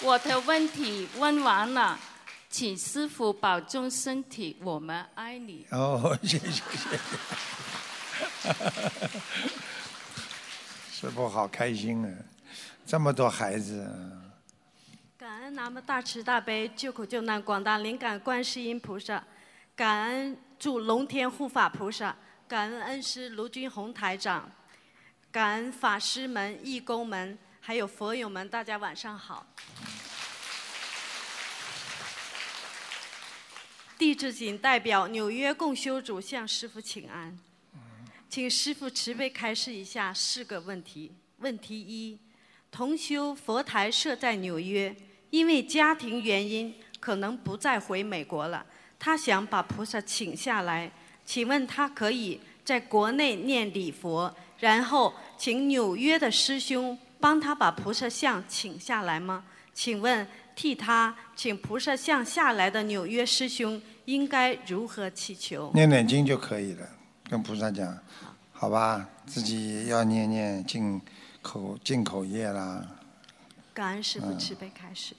[0.02, 2.00] 我的问题问完了，
[2.50, 5.68] 请师傅保重身体，我们爱你。
[5.70, 7.00] 哦，谢 谢谢谢。
[10.92, 12.12] 师傅好开心啊，
[12.88, 13.94] 这么多孩子啊。
[15.16, 19.24] 感恩南无大慈大悲救苦救难广大灵感观世音菩萨，
[19.76, 22.16] 感恩祝龙天护法菩萨，
[22.48, 24.50] 感恩恩师卢军宏台长，
[25.32, 29.46] 感恩法师们、义工们，还有佛友们，大家晚上好。
[34.00, 37.38] 弟子谨代表纽约共修组向师父请安，
[38.30, 41.12] 请师父慈悲开示一下四个问题。
[41.40, 42.18] 问题一：
[42.72, 44.96] 同修佛台设在纽约，
[45.32, 48.66] 因为家庭原因，可能不再回美国了。
[48.98, 50.90] 他想把菩萨请下来，
[51.26, 59.44] 请问他可以在国内念礼佛，然后请纽约的师兄帮他把菩萨像请下来吗？
[59.74, 60.26] 请问
[60.60, 65.72] 替他请菩萨像下来的纽约师兄应该如何祈求？
[65.74, 66.86] 念念经就可以了，
[67.30, 67.98] 跟菩萨讲，
[68.52, 71.00] 好吧，自己要念念进
[71.42, 72.86] 口进口业啦。
[73.74, 75.16] 感恩师父嗯慈悲开始。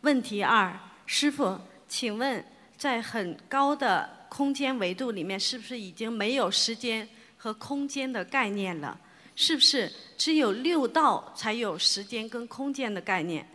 [0.00, 0.74] 问题二，
[1.04, 2.42] 师傅，请问
[2.78, 8.98] 在很高的空间维度里面，是不是已经没有时间和空间的概念了？
[9.36, 13.46] 是不是只有六道才有时间跟空间的概念？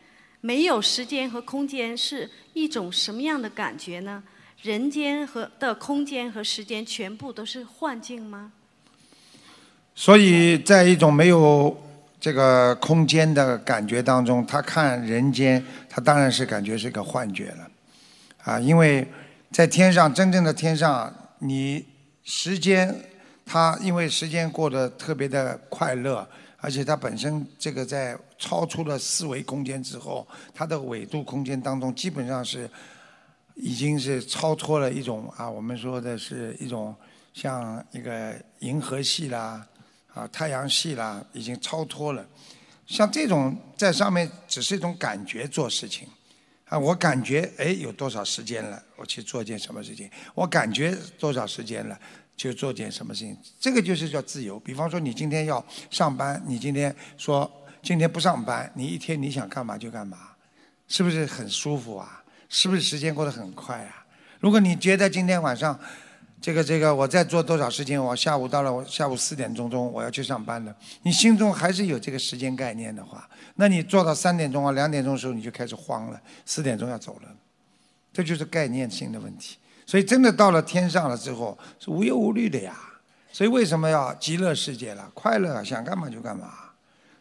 [0.46, 4.22] 没有时间和空间是一种什么样的感觉呢？
[4.62, 8.52] 人间和的空间和时间全部都是幻境吗？
[9.96, 11.76] 所以在一种没有
[12.20, 17.72] 这个空间的感觉当中，他看人间，他当然是感觉是个幻觉了，
[18.44, 19.08] 啊，因为
[19.52, 21.84] 在天上真正的天上，你
[22.24, 22.96] 时间，
[23.44, 26.28] 它因为时间过得特别的快乐，
[26.58, 32.70] 而且它本身这个在超出了四维空间之后，它的纬度空间当中基本上是
[33.56, 36.96] 已经是超脱了一种啊，我们说的是一种
[37.34, 39.68] 像一个银河系啦。
[40.14, 42.26] 啊，太阳系啦，已经超脱了。
[42.88, 46.08] 像这种在上面只是一种感觉做事情，
[46.70, 52.00] 啊，我感觉哎有多少时间了，我去做件什么事情；我感觉多少时间了，
[52.38, 53.38] 就做件什么事情。
[53.60, 54.58] 这个就是叫自由。
[54.58, 57.52] 比方说，你今天要上班，你今天说
[57.86, 60.18] 今天不上班，你一天你想干嘛就干嘛，
[60.88, 62.24] 是不是很舒服啊？
[62.50, 64.04] 是不是时间过得很快啊？
[64.40, 65.80] 如果你觉得今天晚上，
[66.42, 68.04] 这个这个，我再做多少事情？
[68.04, 70.76] 我下午到了，我下午四点钟钟我要去上班了。
[71.04, 76.20] 你心中还是有这个时间概念的话，那你做到三点钟啊、两点钟的时候，你就开始慌了。
[76.44, 77.30] 四点钟要走了，
[78.12, 79.58] 这就是概念性的问题。
[79.86, 82.76] 所以真的到了天上了之后，是无忧无虑的呀。
[83.32, 85.08] 所以为什么要极乐世界了？
[85.14, 86.52] 快乐，想干嘛就干嘛，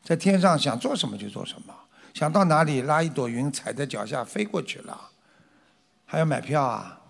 [0.05, 1.75] 在天上想做什么就做什么，
[2.13, 5.11] 想到哪里拉一朵云踩在脚下飞过去了，
[6.05, 7.01] 还要买票啊？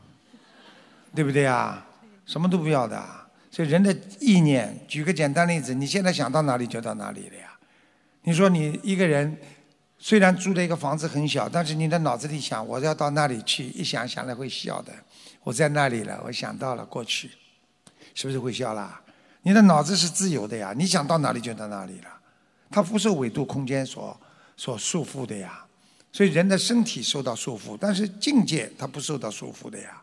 [1.14, 1.84] 对不对啊？
[2.24, 3.04] 什么都不要的，
[3.50, 7.58] 所以人的意念，举个简单例子，你现在想到哪里就到哪里了呀。
[8.22, 9.36] 你说你一个人
[9.98, 14.92] 虽然租的一个房子很小，但是你的脑子里想我要到那里去，一想想来会笑的。
[15.42, 17.30] 我在那里了，我想到了过去，
[18.14, 19.02] 是不是会笑啦？
[19.42, 22.13] 你的脑子是自由的呀，你想到哪里就到哪里了，
[22.74, 24.20] 它不受纬度空间所
[24.56, 25.64] 所束缚的呀。
[26.12, 30.02] 所以人的身体受到束缚，但是境界它不受到束缚的呀。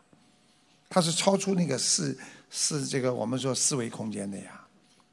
[0.88, 2.18] 它是超出那个四
[2.50, 4.62] 四这个我们说四维空间的呀，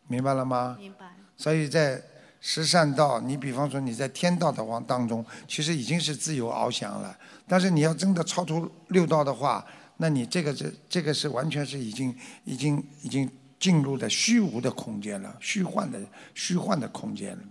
[0.07, 0.77] 明白了吗？
[0.79, 1.13] 明白。
[1.35, 2.01] 所以在
[2.39, 7.17] 十善道，你比方说你在天道的往当中，其实已经是自由翱翔了。
[7.45, 9.65] 但是你要真的超出六道的话，
[9.97, 12.15] 那你这个这这个是完全是已经
[12.45, 13.29] 已经已经
[13.59, 15.99] 进入的虚无的空间了，虚幻的
[16.33, 17.43] 虚幻的空间了。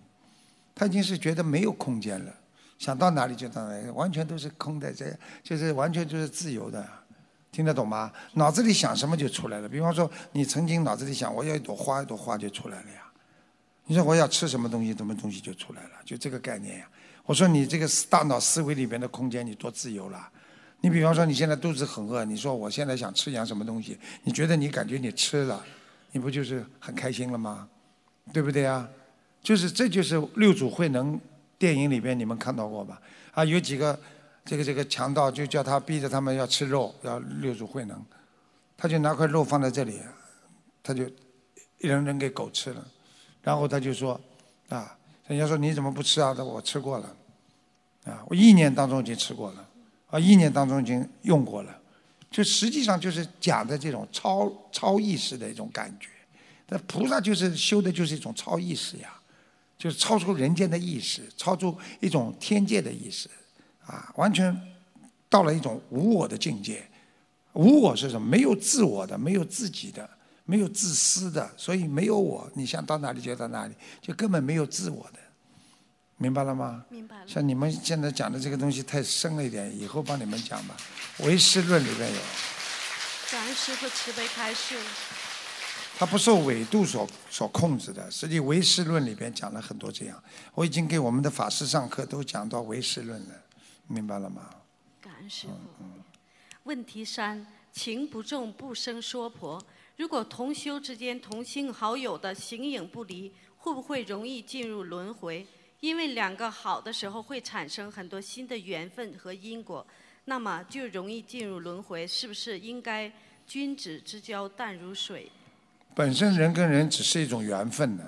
[0.75, 2.35] 他已经是觉得没有空间了，
[2.79, 5.13] 想到哪里就到哪里，完全都是空的，这
[5.43, 6.87] 就是完全就是自由的。
[7.51, 8.13] 听得懂吗？
[8.35, 9.69] 脑子里想什么就出来了。
[9.69, 13.03] 比方说，你曾经脑子里想我要一朵花，一朵花就出来了呀。
[13.87, 16.89] 你说我要吃什么东西，什么东西就出来了，就这个概念呀。
[17.25, 20.29] 我说你这个大脑思维里边的空间，你多自由了。
[20.81, 25.65] 你比方说你现在肚子很饿，你说我现在想吃样什么东西，你觉得你感觉你吃了，
[26.19, 27.69] 你不就是很开心了吗？
[28.32, 28.89] 对不对啊？
[29.40, 31.19] 就是这就是六祖慧能
[31.57, 33.01] 电影里边你们看到过吧？
[33.32, 33.97] 啊，有几个
[34.45, 38.05] 这个这个强盗就叫他逼着他们要吃肉，要六祖慧能，
[38.77, 40.01] 他就拿块肉放在这里，
[40.82, 41.05] 他就
[41.78, 42.85] 一人扔给狗吃了，
[43.40, 44.20] 然后他就说
[44.70, 46.35] 啊，人家说你怎么不吃啊？
[46.36, 47.16] 他我吃过了，
[48.07, 49.69] 啊，我意念当中已经吃过了，
[50.11, 51.78] 啊，意念当中已经用过了，
[52.31, 56.09] 就实际上就是讲的这种超超意识的一种感觉。
[56.69, 59.19] 那菩萨就是修的就是一种超意识呀，
[59.79, 63.29] 就是超出人间的意识，超出一种天界的意识，
[63.87, 64.55] 啊，完全
[65.31, 66.87] 到了一种无我的境界。
[67.55, 68.29] 无我是什么？
[68.29, 70.09] 没有自我的，没有自己的，
[70.45, 75.19] 没有自私的，所以没有我，你想到哪里就到哪里，就根本没有自我的，
[76.19, 76.85] 明白了吗？
[76.91, 77.23] 明白了。
[77.27, 80.77] 像你们现在讲的这个东西太深了一点，以后帮你们讲吧。
[81.19, 82.20] 唯识论里面有。
[83.31, 84.77] 感恩师父慈悲开示。
[85.99, 90.23] 它不受纬度所所控制的，实际唯识论里边讲了很多这样。
[90.55, 93.35] 我已经给我们的法师上课都讲到唯识论了，
[93.89, 94.49] 明白了吗？
[95.01, 95.53] 感恩师父。
[96.62, 99.61] 问题三：情不重不生说婆。
[99.97, 105.45] 如果同修之间同性好友的形影不离，会不会容易进入轮回？
[105.81, 109.85] 因为两个好的时候会产生很多新的缘分和因果，
[110.29, 112.07] 那么就容易进入轮回。
[112.07, 113.11] 是不是应该
[113.47, 115.33] 君子之交淡如水？
[115.95, 118.05] 本身人跟人只是一种缘分呢，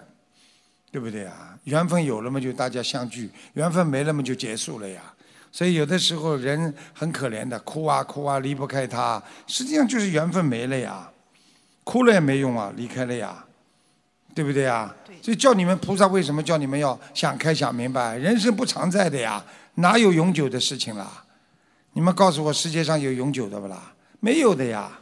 [0.93, 1.59] 对不对啊？
[1.65, 5.03] 缘分有了嘛，就大家相聚；缘分没了嘛，就结束了呀。
[5.51, 11.11] 所以有的时候人很可怜的，哭啊哭啊，离不开他，实际上就是缘分没了呀。
[11.85, 13.43] 哭了也没用啊，离开了呀，
[14.35, 14.95] 对不对啊？
[15.23, 18.19] 所以叫你们菩萨为什么叫你们要想开想明白？
[18.19, 19.43] 人生不常在的呀，
[19.77, 21.25] 哪有永久的事情啦？
[21.93, 23.93] 你们告诉我，世界上有永久的不啦？
[24.21, 24.99] 没有的呀。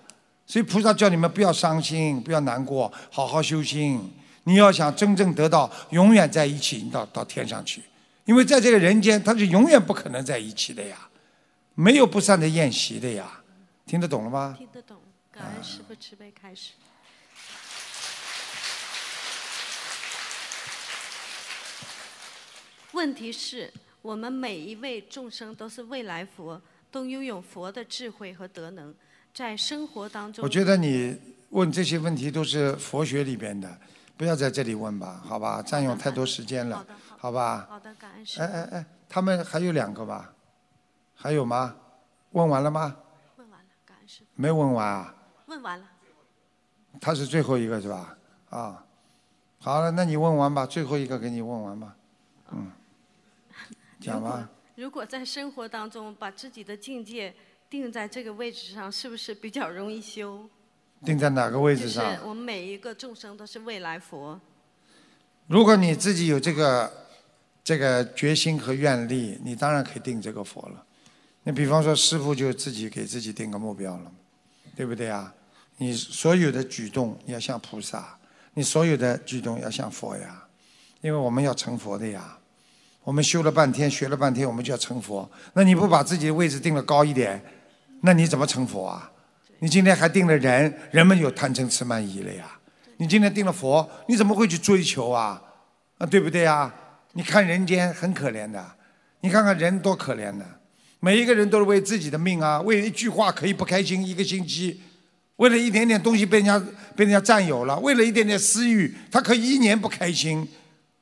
[0.47, 4.11] 所以菩萨叫你们不要伤心，不要难过，好好修心。
[4.45, 7.83] 你要想真正得到永远在一起，你到到天上去。
[8.25, 10.97] 因为在这个人间，他是永远不可能在一起的呀，
[11.75, 13.43] 没有不散的宴席的呀。
[13.85, 14.55] 听得懂了吗？
[14.57, 14.97] 听得懂，
[15.31, 16.73] 感恩师父慈悲开始。
[22.93, 23.71] 问题是
[24.01, 26.61] 我们每一位众生都是未来佛，
[26.91, 28.95] 都拥有佛的智慧和德能。
[29.35, 31.17] 在生活当中，我觉得你
[31.51, 33.79] 问这些问题都是佛学里边的，
[34.17, 35.63] 不要在这里问吧，好吧？
[35.63, 36.85] 占用太多时间了，
[37.19, 37.67] 好吧？
[37.71, 40.33] 好的，感恩师哎哎哎，他们还有两个吧？
[41.15, 41.77] 还有吗？
[42.33, 42.97] 问完了吗？
[43.37, 45.15] 问完了，感恩师没问完啊？
[45.47, 45.87] 问完了。
[47.01, 48.17] 他是最后一个是吧？
[48.51, 48.85] 啊，
[49.61, 51.95] 好了，那你问完吧，最后一个给你问完吧，
[52.51, 52.73] 嗯，
[54.01, 54.49] 讲吧。
[54.79, 57.35] 如果在生活当中把自己的境界。
[57.71, 60.49] 定在这个位置上，是不是比较容易修？
[61.05, 62.03] 定在哪个位置上？
[62.03, 64.41] 就是我们每一个众生都是未来佛。
[65.49, 66.91] 如果你自己有这个
[67.63, 70.83] 这个决心和愿力，你当然可以定这个佛了。
[71.43, 74.11] 你比方说，师傅就自己给自己定个目标了，
[74.75, 75.35] 对不对啊？
[75.77, 78.19] 你所有的举动要像菩萨，
[78.55, 80.49] 你所有的举动要像佛呀，
[81.03, 82.38] 因为我们要成佛的呀。
[83.09, 85.27] 我们修了半天，学了半天，我们就要成佛。
[85.55, 87.43] 那你不把自己的位置定的高一点？
[88.03, 89.11] 那你怎么成佛啊？
[89.61, 92.45] 你今天还定了人，人们有贪嗔痴慢疑了呀。
[92.99, 95.41] 你今天定了佛，你怎么会去追求啊？
[95.97, 96.71] 啊，对不对啊？
[97.15, 98.63] 你看人间很可怜的，
[99.23, 100.45] 你看看人多可怜的，
[101.01, 104.83] 每一个人都是为自己的命啊，为一句话可以不开心一个星期，
[105.37, 106.59] 为了一点点东西被人家
[106.95, 110.47] 被人家占有了，为了一点点私欲，他可以一年不开心，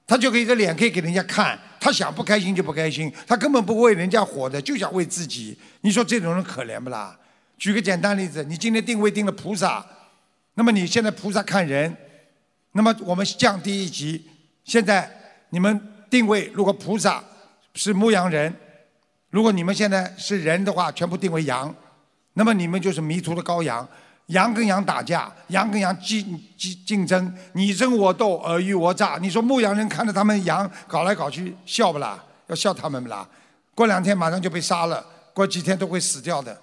[0.07, 1.59] 他就可以个脸可以给人家看。
[1.79, 5.57] 他想不开心就不开心，他根本不为人家活的，就想为自己。
[5.83, 7.17] 你说这种人可怜不啦？
[7.59, 9.85] 举个简单例子，你今天定位定了菩萨，
[10.55, 11.97] 那么你现在菩萨看人，
[12.73, 14.29] 那么我们降低一级，
[14.65, 15.11] 现在
[15.51, 15.81] 你们
[16.11, 17.23] 定位如果菩萨
[17.75, 18.55] 是牧羊人，
[19.31, 21.75] 如果你们现在是人的话，全部定为羊，
[22.35, 23.89] 那么你们就是迷途的羔羊。
[24.27, 26.25] 羊跟羊打架，羊跟羊竞
[26.57, 29.19] 竞竞争，你争我斗，尔虞我诈。
[29.21, 32.23] 你说牧羊人看着他们羊搞来搞去，笑不啦？
[32.49, 33.29] 要笑他们不啦？
[33.75, 36.61] 过两天马上就被杀了，过几天都会死掉的。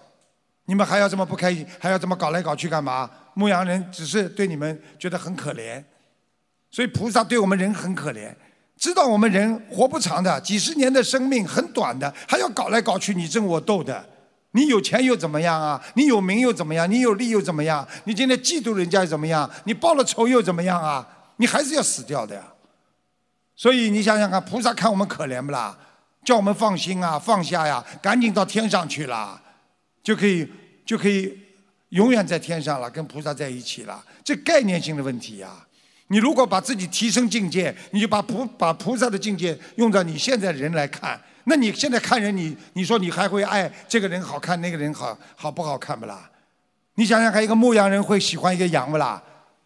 [0.65, 3.10] 你们还要这么不开心，还要这么搞来搞去干嘛？
[3.34, 5.84] 牧羊人只是对你们觉得很可怜，
[6.69, 8.34] 所以菩萨对我们人很可怜，
[8.77, 14.06] 知道我们人活不长的，几十年的生命很短的，还要搞来搞去，你争我斗的。
[14.54, 15.80] 你有钱又怎么样啊？
[15.96, 16.90] 你有名又怎么样？
[16.90, 17.88] 你有利又怎么样？
[18.06, 19.50] 你今天嫉妒人家又怎么样？
[19.66, 21.08] 你报了仇又怎么样啊？
[21.38, 22.42] 你还是要死掉的呀。
[23.56, 25.78] 所以你想想看，菩萨看我们可怜不啦？
[26.24, 29.42] 叫我们放心啊，放下呀，赶紧到天上去了，
[30.02, 30.48] 就可以
[30.86, 31.38] 就可以
[31.90, 34.04] 永远在天上了，跟菩萨在一起了。
[34.24, 35.50] 这概念性的问题呀。
[36.08, 46.30] 你如果把自己提升境界，你就把菩把菩萨的境界用到你现在人来看，那你现在看人，你你说你还会爱这个人好看，那个人好好不好看不啦？
[46.95, 49.22] 你想想看，一个牧羊人会喜欢一个羊不啦？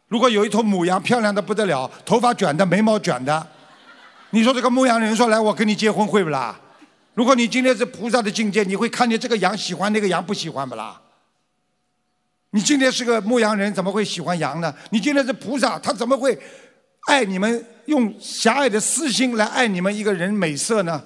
[0.08, 3.48] 如果有一头母羊漂亮的不得了，头发卷的，眉毛卷的，
[4.32, 6.60] 你说这个牧羊人说来我跟你结婚会不啦？
[7.14, 11.02] 如果你今天是菩萨的境界，你会看见这个羊喜欢那个羊不喜欢不啦？
[12.52, 14.74] 你今天是个牧羊人，怎么会喜欢羊呢？
[14.90, 16.40] 你今天是菩萨，他怎么会
[17.08, 17.66] 爱你们？
[17.88, 21.02] 用狭隘的私心来爱你们一个人美色呢？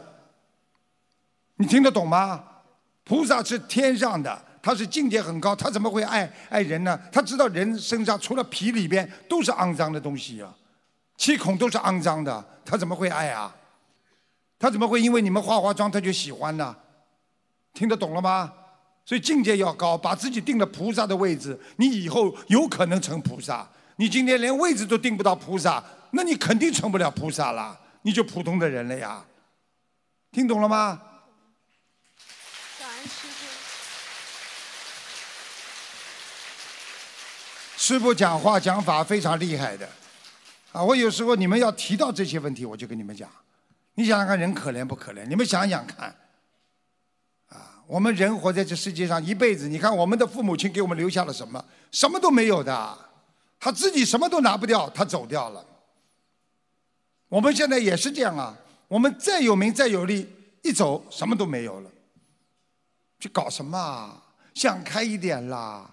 [1.61, 2.43] 你听得懂吗？
[3.03, 6.99] 菩萨是天上的，他是境界很高，他怎么会爱爱人呢？
[7.11, 10.51] 他知道人身上除了皮里边都是肮脏的东西啊，
[11.17, 13.55] 七孔都是肮脏的，他怎么会爱啊？
[14.57, 16.75] 他怎么会因为你们化化妆他就喜欢呢？
[17.73, 18.51] 听得懂了吗？
[19.05, 23.67] 所以境界要高，把自己定了菩萨的位置，你以后有可能成菩萨。
[23.97, 29.23] 你今天连位置都定不到菩萨，那你肯定成不了菩萨了，你就普通的人了呀。
[30.31, 30.99] 听懂了吗？
[32.79, 33.45] 感恩师傅。
[37.81, 39.89] 师傅讲话讲法非常厉害的，
[40.71, 43.27] 啊，我有时候你们要提到这些问题，我就跟你们讲。
[43.95, 45.25] 你想想看，人可怜不可怜？
[45.25, 46.15] 你们想想看。
[47.49, 51.65] 啊我们人活在这世界上一辈子，你看我们的父母亲给我们留下了什么？
[51.91, 52.97] 什么都没有的，
[53.59, 55.65] 他自己什么都拿不掉，他走掉了。
[57.29, 58.55] 我们现在也是这样啊，
[58.87, 60.29] 我们再有名再有利，
[60.61, 61.89] 一走什么都没有了。
[63.19, 64.21] 去搞什么啊？
[64.53, 65.89] 想开一点啦！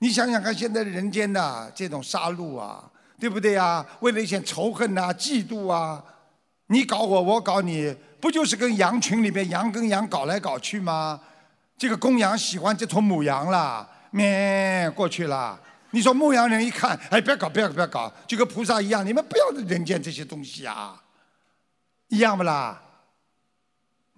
[0.00, 2.84] 你想想看，现在人间的这种杀戮啊，
[3.18, 3.84] 对不对啊？
[4.00, 6.02] 为了一些仇恨呐、嫉妒啊，
[6.68, 11.20] 你搞我，我搞你，不就是跟羊群里边羊跟羊搞来搞去吗？
[11.76, 15.58] 这个公羊喜欢这头母羊了，咩过去了。
[15.90, 21.02] 你说牧羊人一看，哎，不要搞，不要搞不要搞，就跟菩萨一样，你们不要人间这些东西啊，
[22.08, 22.80] 一样不啦？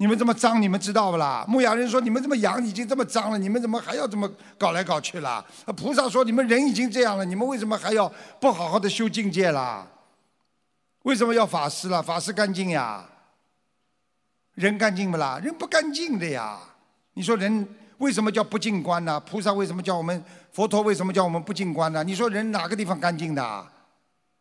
[0.00, 1.44] 你们这么脏，你们知道不啦？
[1.46, 5.44] 牧羊人说，你们这么羊已经这么脏了，你们怎么还要这么搞来搞去啦？
[5.76, 8.10] 菩萨说，你们人已经这样了，你们为什么还要
[8.40, 9.86] 不好好的修境界啦？
[11.02, 12.02] 为什么要法师了？
[12.02, 13.04] 法师干净呀，
[14.54, 15.38] 人干净不啦？
[15.44, 16.58] 人不干净的呀。
[17.12, 17.68] 你说人
[17.98, 19.20] 为什么叫不净观呢？
[19.20, 20.24] 菩萨为什么叫我们？
[20.50, 22.02] 佛陀为什么叫我们不净观呢？
[22.02, 23.66] 你说人哪个地方干净的？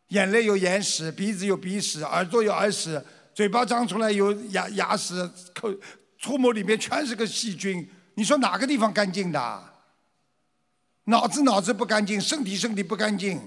[0.08, 3.04] 眼泪有眼屎，鼻子有鼻屎，耳朵有耳屎，
[3.40, 5.74] 嘴巴张出来有牙牙屎，口
[6.18, 7.88] 触摸里面全是个细菌。
[8.12, 9.64] 你说哪个地方干净的？
[11.04, 13.40] 脑子脑子不干净，身体身体不干净。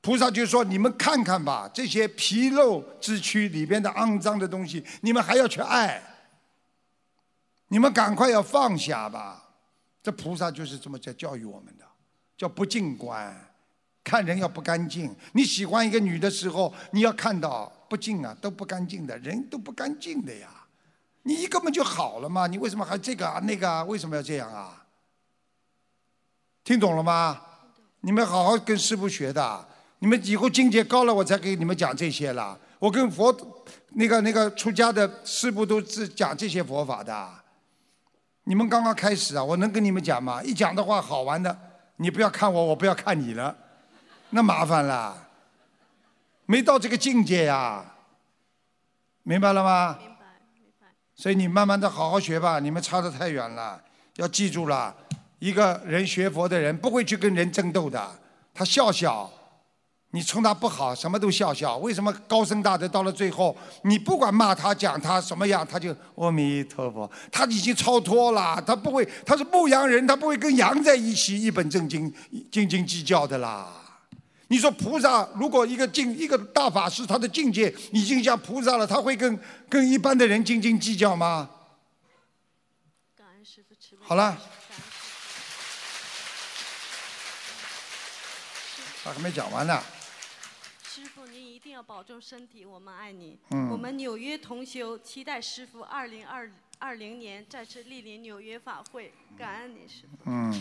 [0.00, 6.02] 菩萨就说：“你们看看吧，这些皮肉之躯里边的肮脏的东西，你们还要去爱。”
[7.70, 9.50] 你们赶快要放下吧！
[10.02, 11.84] 这菩萨就是这么在教育我们的，
[12.36, 13.32] 叫不净观，
[14.02, 15.14] 看人要不干净。
[15.32, 20.48] 你喜欢一个女的时候，你要看到不净啊，都不干净的人都不干净的呀。
[21.24, 23.82] 你一根本就好了嘛，你为什么还这个啊那个啊？
[23.82, 24.86] 为什么要这样啊？
[26.62, 27.42] 听懂了吗？
[28.02, 29.68] 你们好好跟师傅学的，
[29.98, 32.56] 你们以后境界高了，我才给你们讲这些了。
[32.78, 33.36] 我跟佛
[33.94, 37.28] 那个那个出家的师傅都是讲这些佛法的。
[38.44, 40.40] 你们刚刚开始啊，我能跟你们讲吗？
[40.44, 41.58] 一讲的话好玩的，
[41.96, 43.56] 你不要看我，我不要看你了，
[44.30, 45.28] 那麻烦了，
[46.50, 47.84] 没到这个境界呀，
[49.22, 49.96] 明白了吗？
[50.00, 50.16] 明白，
[50.52, 50.88] 明白。
[51.14, 53.80] 所以你慢慢的好好学吧，你们差得太远了，
[54.16, 54.92] 要记住了，
[55.38, 58.18] 一个人学佛的人不会去跟人争斗的，
[58.52, 59.30] 他笑笑。
[60.10, 61.76] 你冲他不好，什么都笑笑。
[61.76, 68.60] 为什么高僧大德到了最后，你不管骂他、讲他什么样，他就阿弥陀佛，他已经超脱了。
[68.66, 72.12] 他不会，他是牧羊人，他不会跟羊在一起一本正经、
[72.50, 73.79] 斤斤计较的啦。
[74.50, 81.48] 你说菩萨，如果一个境一个大法师，他的境界已经像菩萨了，他会跟跟一般的人斤斤计较吗？
[84.00, 84.36] 好了，
[89.04, 89.80] 他还没讲完呢。
[90.82, 93.38] 师傅，您一定要保重身体，我们爱你。
[93.50, 93.70] 嗯。
[93.70, 96.50] 我们纽约同修期待师傅二零二
[96.80, 100.28] 二零年再次莅临纽约法会，感恩你师傅。
[100.28, 100.52] 嗯。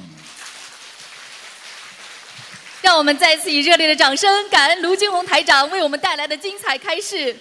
[2.81, 7.35] 让我们再次以热烈的掌声，感恩卢军宏台长为我们带来的精彩开示。